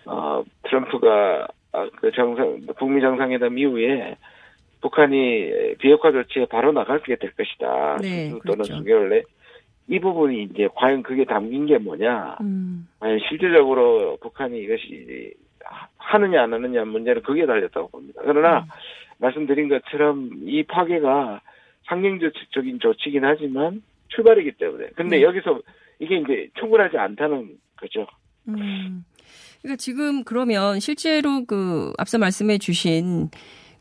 [0.06, 4.16] 어 트럼프가 아, 그 정상 북미 정상회담 이후에
[4.80, 7.98] 북한이 비핵화 조치에 바로 나가게 될 것이다.
[8.00, 8.76] 네, 주 또는 그렇죠.
[8.76, 9.22] 수개월 내.
[9.88, 12.38] 이 부분이 이제 과연 그게 담긴 게 뭐냐.
[12.40, 12.88] 음.
[13.00, 15.34] 과연 실질적으로 북한이 이것이
[15.96, 18.20] 하느냐 안 하느냐 문제는 그게 달렸다고 봅니다.
[18.24, 18.66] 그러나
[19.18, 21.40] 말씀드린 것처럼 이 파괴가
[21.86, 24.88] 상징적인 조치긴 하지만 출발이기 때문에.
[24.96, 25.22] 근데 네.
[25.22, 25.60] 여기서
[25.98, 28.06] 이게 이제 충분하지 않다는 거죠.
[28.48, 29.04] 음.
[29.60, 33.28] 그러니까 지금 그러면 실제로 그 앞서 말씀해 주신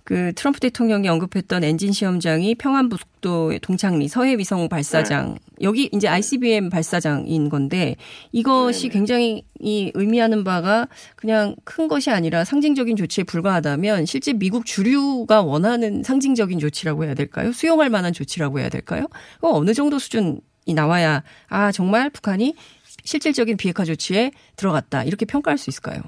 [0.03, 7.49] 그 트럼프 대통령이 언급했던 엔진 시험장이 평안북도의 동창리 서해 위성 발사장 여기 이제 ICBM 발사장인
[7.49, 7.95] 건데
[8.31, 15.43] 이것이 굉장히 이 의미하는 바가 그냥 큰 것이 아니라 상징적인 조치에 불과하다면 실제 미국 주류가
[15.43, 17.51] 원하는 상징적인 조치라고 해야 될까요?
[17.51, 19.05] 수용할 만한 조치라고 해야 될까요?
[19.39, 20.41] 그 어느 정도 수준이
[20.73, 22.55] 나와야 아 정말 북한이
[23.03, 26.01] 실질적인 비핵화 조치에 들어갔다 이렇게 평가할 수 있을까요?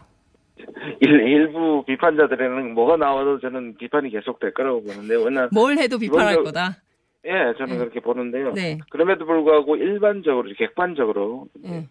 [1.02, 6.43] 일, 일부 비판자들에는 뭐가 나와도 저는 비판이 계속될 거라고 보는데 워낙 뭘 해도 비판할 기본적-
[6.45, 6.78] 거다.
[7.26, 8.54] 예, 저는 그렇게 보는데요.
[8.54, 8.78] 네.
[8.89, 11.88] 그럼에도 불구하고 일반적으로 객관적으로 네.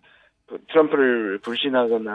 [0.68, 2.12] 트럼프를 불신하거나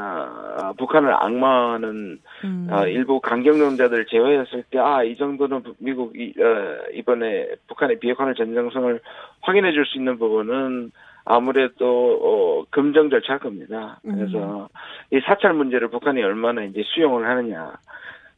[0.59, 2.67] 아, 북한을 악마하는 음.
[2.69, 8.35] 아, 일부 강경론자들 제외했을 때, 아, 이 정도는 부- 미국 이, 어, 이번에 북한의 비핵화의
[8.35, 8.99] 전정성을
[9.41, 10.91] 확인해 줄 수 있는 부분은
[11.25, 13.99] 아무래도, 어, 금정 절차일 겁니다.
[14.03, 14.69] 그래서
[15.11, 17.73] 이 사찰 문제를 북한이 얼마나 이제 수용을 하느냐.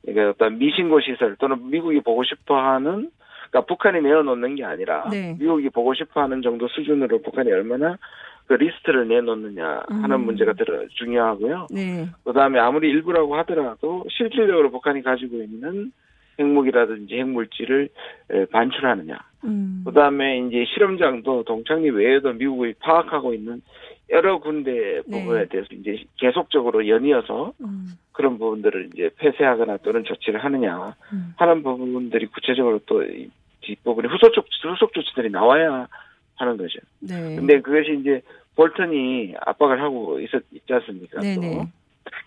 [0.03, 3.11] 그러니까 어떤 미신고 시설 또는 미국이 보고 싶어 하는,
[3.51, 5.35] 그러니까 북한이 내어놓는 게 아니라 네.
[5.37, 7.97] 미국이 보고 싶어 하는 정도 수준으로 북한이 얼마나
[8.45, 10.21] 그 리스트를 내놓느냐 하는 음.
[10.21, 11.67] 문제가 들어 중요하고요.
[11.69, 12.07] 네.
[12.23, 15.91] 그 다음에 아무리 일부라고 하더라도 실질적으로 북한이 가지고 있는
[16.39, 17.89] 핵무기라든지 핵물질을
[18.31, 19.17] 에, 반출하느냐.
[19.43, 19.83] 음.
[19.85, 23.61] 그 다음에 이제 실험장도 동창리 외에도 미국이 파악하고 있는
[24.09, 25.19] 여러 군데 네.
[25.19, 27.87] 부분에 대해서 이제 계속적으로 연이어서 음.
[28.13, 31.33] 그런 부분들을 이제 폐쇄하거나 또는 조치를 하느냐 음.
[31.37, 33.29] 하는 부분들이 구체적으로 또이
[33.61, 35.87] 뒷부분에 후속 조치, 후속 조치들이 나와야
[36.35, 36.79] 하는 거죠.
[36.99, 37.35] 네.
[37.35, 38.21] 근데 그것이 이제
[38.55, 41.21] 볼턴이 압박을 하고 있었, 있지 않습니까?
[41.21, 41.57] 네네.
[41.57, 41.67] 또.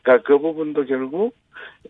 [0.03, 1.35] 그러니까 그 부분도 결국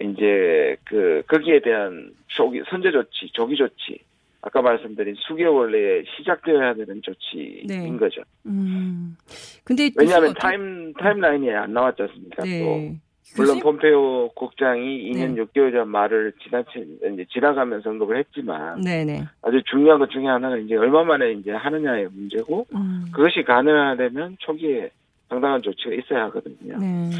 [0.00, 3.98] 이제 그 거기에 대한 조기 선제 조치, 조기 조치,
[4.42, 7.96] 아까 말씀드린 수개월 내에 시작되어야 되는 조치인 네.
[7.96, 8.22] 거죠.
[8.46, 9.16] 음.
[9.64, 12.42] 근데 왜냐하면 무슨 타임 타임라인이 안 나왔지 않습니까?
[12.44, 12.60] 네.
[12.60, 13.60] 또 물론?
[13.60, 15.42] 폼페오 국장이 2년 네.
[15.42, 19.24] 6개월 전 말을 지나치 이제 지나가면서 언급을 했지만 네네.
[19.42, 23.06] 아주 중요한 것 중에 하나가 이제 얼마 만에 이제 하느냐의 문제고 음.
[23.12, 24.90] 그것이 가능하려면 초기에
[25.28, 26.76] 상당한 조치가 있어야 하거든요.
[26.78, 27.10] 네.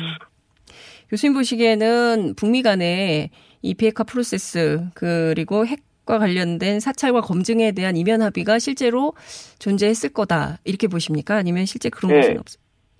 [1.10, 3.30] 교수님 보시기에는 북미 간의
[3.62, 9.14] 이 비핵화 프로세스 그리고 핵과 관련된 사찰과 검증에 대한 이면 합의가 실제로
[9.58, 11.36] 존재했을 거다 이렇게 보십니까?
[11.36, 12.20] 아니면 실제 그런 네.
[12.20, 12.46] 것은 없,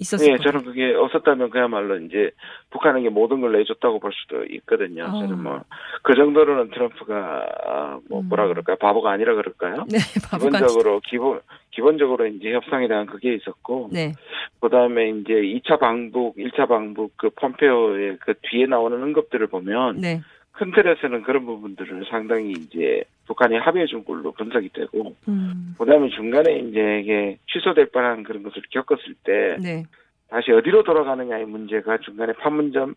[0.01, 0.51] 있었을 예, 거다?
[0.51, 2.31] 저는 그게 없었다면 그야말로 이제
[2.71, 5.05] 북한에게 모든 걸 내줬다고 볼 수도 있거든요.
[5.05, 5.21] 어.
[5.21, 5.61] 저는 뭐
[6.03, 8.77] 그 정도로는 트럼프가 아, 뭐 뭐라 그럴까요?
[8.77, 9.83] 바보가 아니라 그럴까요?
[9.83, 9.87] 음.
[9.89, 9.99] 네,
[10.31, 11.41] 바보가 기본적으로 기본
[11.71, 14.15] 기본적으로 이제 협상에 대한 그게 있었고 네.
[14.61, 20.21] 그다음에 이제 2차 방북, 1차 방북 그 폼페오의 그 뒤에 나오는 언급들을 보면 네.
[20.53, 25.77] 큰 틀에서는 그런 부분들을 상당히 이제 북한이 합의해 준 걸로 분석이 되고 음.
[25.79, 29.85] 그다음에 중간에 이제 이게 취소될 뻔한 그런 것을 겪었을 때 네.
[30.29, 32.97] 다시 어디로 돌아가느냐의 문제가 중간에 판문점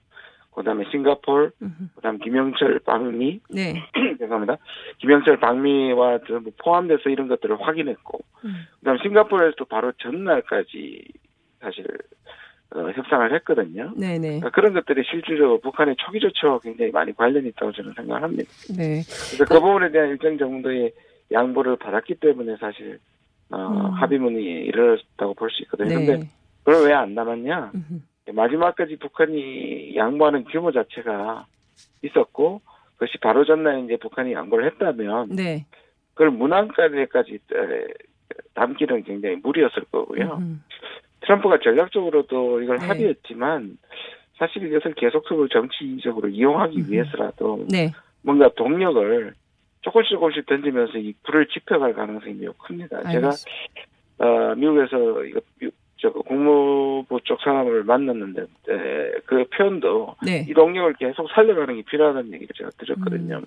[0.55, 1.51] 그다음에 싱가폴
[1.95, 3.75] 그다음 김영철 방미 네.
[4.17, 4.57] 죄송합니다
[4.97, 6.19] 김영철 방미와
[6.57, 8.19] 포함돼서 이런 것들을 확인했고
[8.79, 11.05] 그다음 싱가포르에서도 바로 전날까지
[11.59, 11.86] 사실
[12.76, 13.93] 어, 협상을 했거든요.
[13.95, 14.19] 네네.
[14.19, 18.49] 그러니까 그런 것들이 실질적으로 북한의 초기 조치와 굉장히 많이 관련이 있다고 저는 생각합니다.
[18.76, 19.01] 네.
[19.05, 20.91] 그래서 그 부분에 대한 일정 정도의
[21.32, 22.99] 양보를 받았기 때문에 사실
[23.51, 23.91] 어, 음.
[23.93, 25.89] 합의문이 이르렀다고 볼 수 있거든요.
[25.99, 26.05] 네.
[26.05, 26.30] 근데
[26.63, 27.71] 그걸 왜 안 남았냐?
[28.32, 31.45] 마지막까지 북한이 양보하는 규모 자체가
[32.01, 32.61] 있었고
[32.93, 35.65] 그것이 바로 전날 이제 북한이 양보를 했다면 네.
[36.13, 37.39] 그걸 문안까지까지
[38.53, 40.41] 담기는 굉장히 무리였을 거고요.
[41.26, 42.86] 트럼프가 전략적으로도 이걸 네.
[42.88, 43.78] 합의했지만
[44.38, 47.91] 사실 이것을 계속적으로 정치적으로 이용하기 위해서라도 네.
[48.21, 49.34] 뭔가 동력을
[49.82, 53.03] 조금씩 조금씩 던지면서 이 불을 지펴갈 가능성이 매우 큽니다.
[53.11, 53.32] 제가
[54.19, 56.51] 어, 미국에서 이거 미- 저 국무부
[57.34, 60.45] 쪽 사람을 만났는데 에, 그 표현도 네.
[60.47, 63.38] 이 동력을 계속 살려가는 게 필요하다는 얘기를 제가 드렸거든요.
[63.38, 63.45] 음.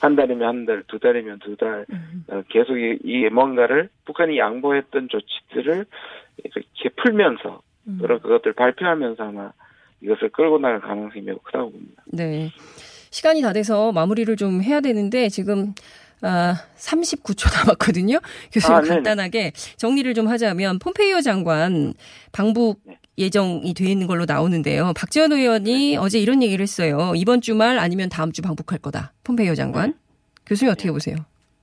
[0.00, 1.86] 한 달이면 한 달, 두 달이면 두 달,
[2.28, 5.84] 어, 계속 이, 이 뭔가를 북한이 양보했던 조치들을
[6.44, 7.98] 이렇게 풀면서 음.
[8.00, 9.52] 그런 그것들 발표하면서 아마
[10.00, 12.02] 이것을 끌고 나갈 가능성이 매우 크다고 봅니다.
[12.06, 12.50] 네.
[13.10, 15.74] 시간이 다 돼서 마무리를 좀 해야 되는데 지금
[16.22, 18.18] 아, 39초 남았거든요.
[18.52, 18.80] 교수님 아.
[18.82, 21.94] 간단하게 정리를 좀 하자면 폼페이오 장관
[22.32, 22.98] 방북 네.
[23.18, 24.92] 예정이 돼 있는 걸로 나오는데요.
[24.96, 27.12] 박지원 의원이 어제 이런 얘기를 했어요.
[27.16, 29.12] 이번 주말 아니면 다음 주 방북할 거다.
[29.24, 29.94] 폼페이오 장관.
[30.46, 31.16] 교수님 어떻게 보세요?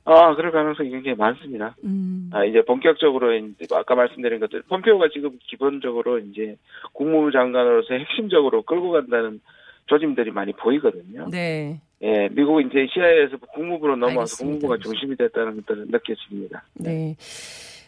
[0.04, 1.76] 아, 그럴 가능성이 굉장히 많습니다.
[1.84, 2.30] 음.
[2.32, 6.58] 아, 이제 본격적으로 이제 아까 말씀드린 것들 폼페오가 지금 기본적으로 이제
[6.94, 9.42] 국무부 장관으로서 핵심적으로 끌고 간다는
[9.88, 11.28] 조짐들이 많이 보이거든요.
[11.32, 11.80] 네.
[12.04, 14.60] 예, 미국 이제 시아에서 국무부로 넘어와서 알겠습니다.
[14.60, 16.64] 국무부가 중심이 됐다는 것들을 느껴집니다.
[16.76, 17.16] 네.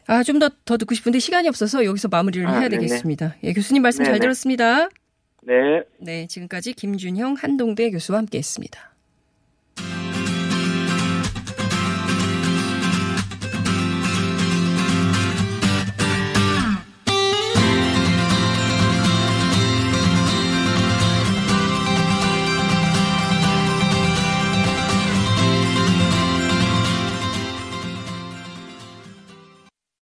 [0.08, 2.78] 아, 좀 더 더 듣고 싶은데 시간이 없어서 여기서 마무리를 아, 해야 네네.
[2.86, 3.36] 되겠습니다.
[3.44, 4.20] 예, 교수님 말씀 잘 네네.
[4.22, 4.90] 들었습니다.
[5.44, 5.54] 네.
[6.00, 8.94] 네, 지금까지 김준형 한동대 교수와 함께 했습니다.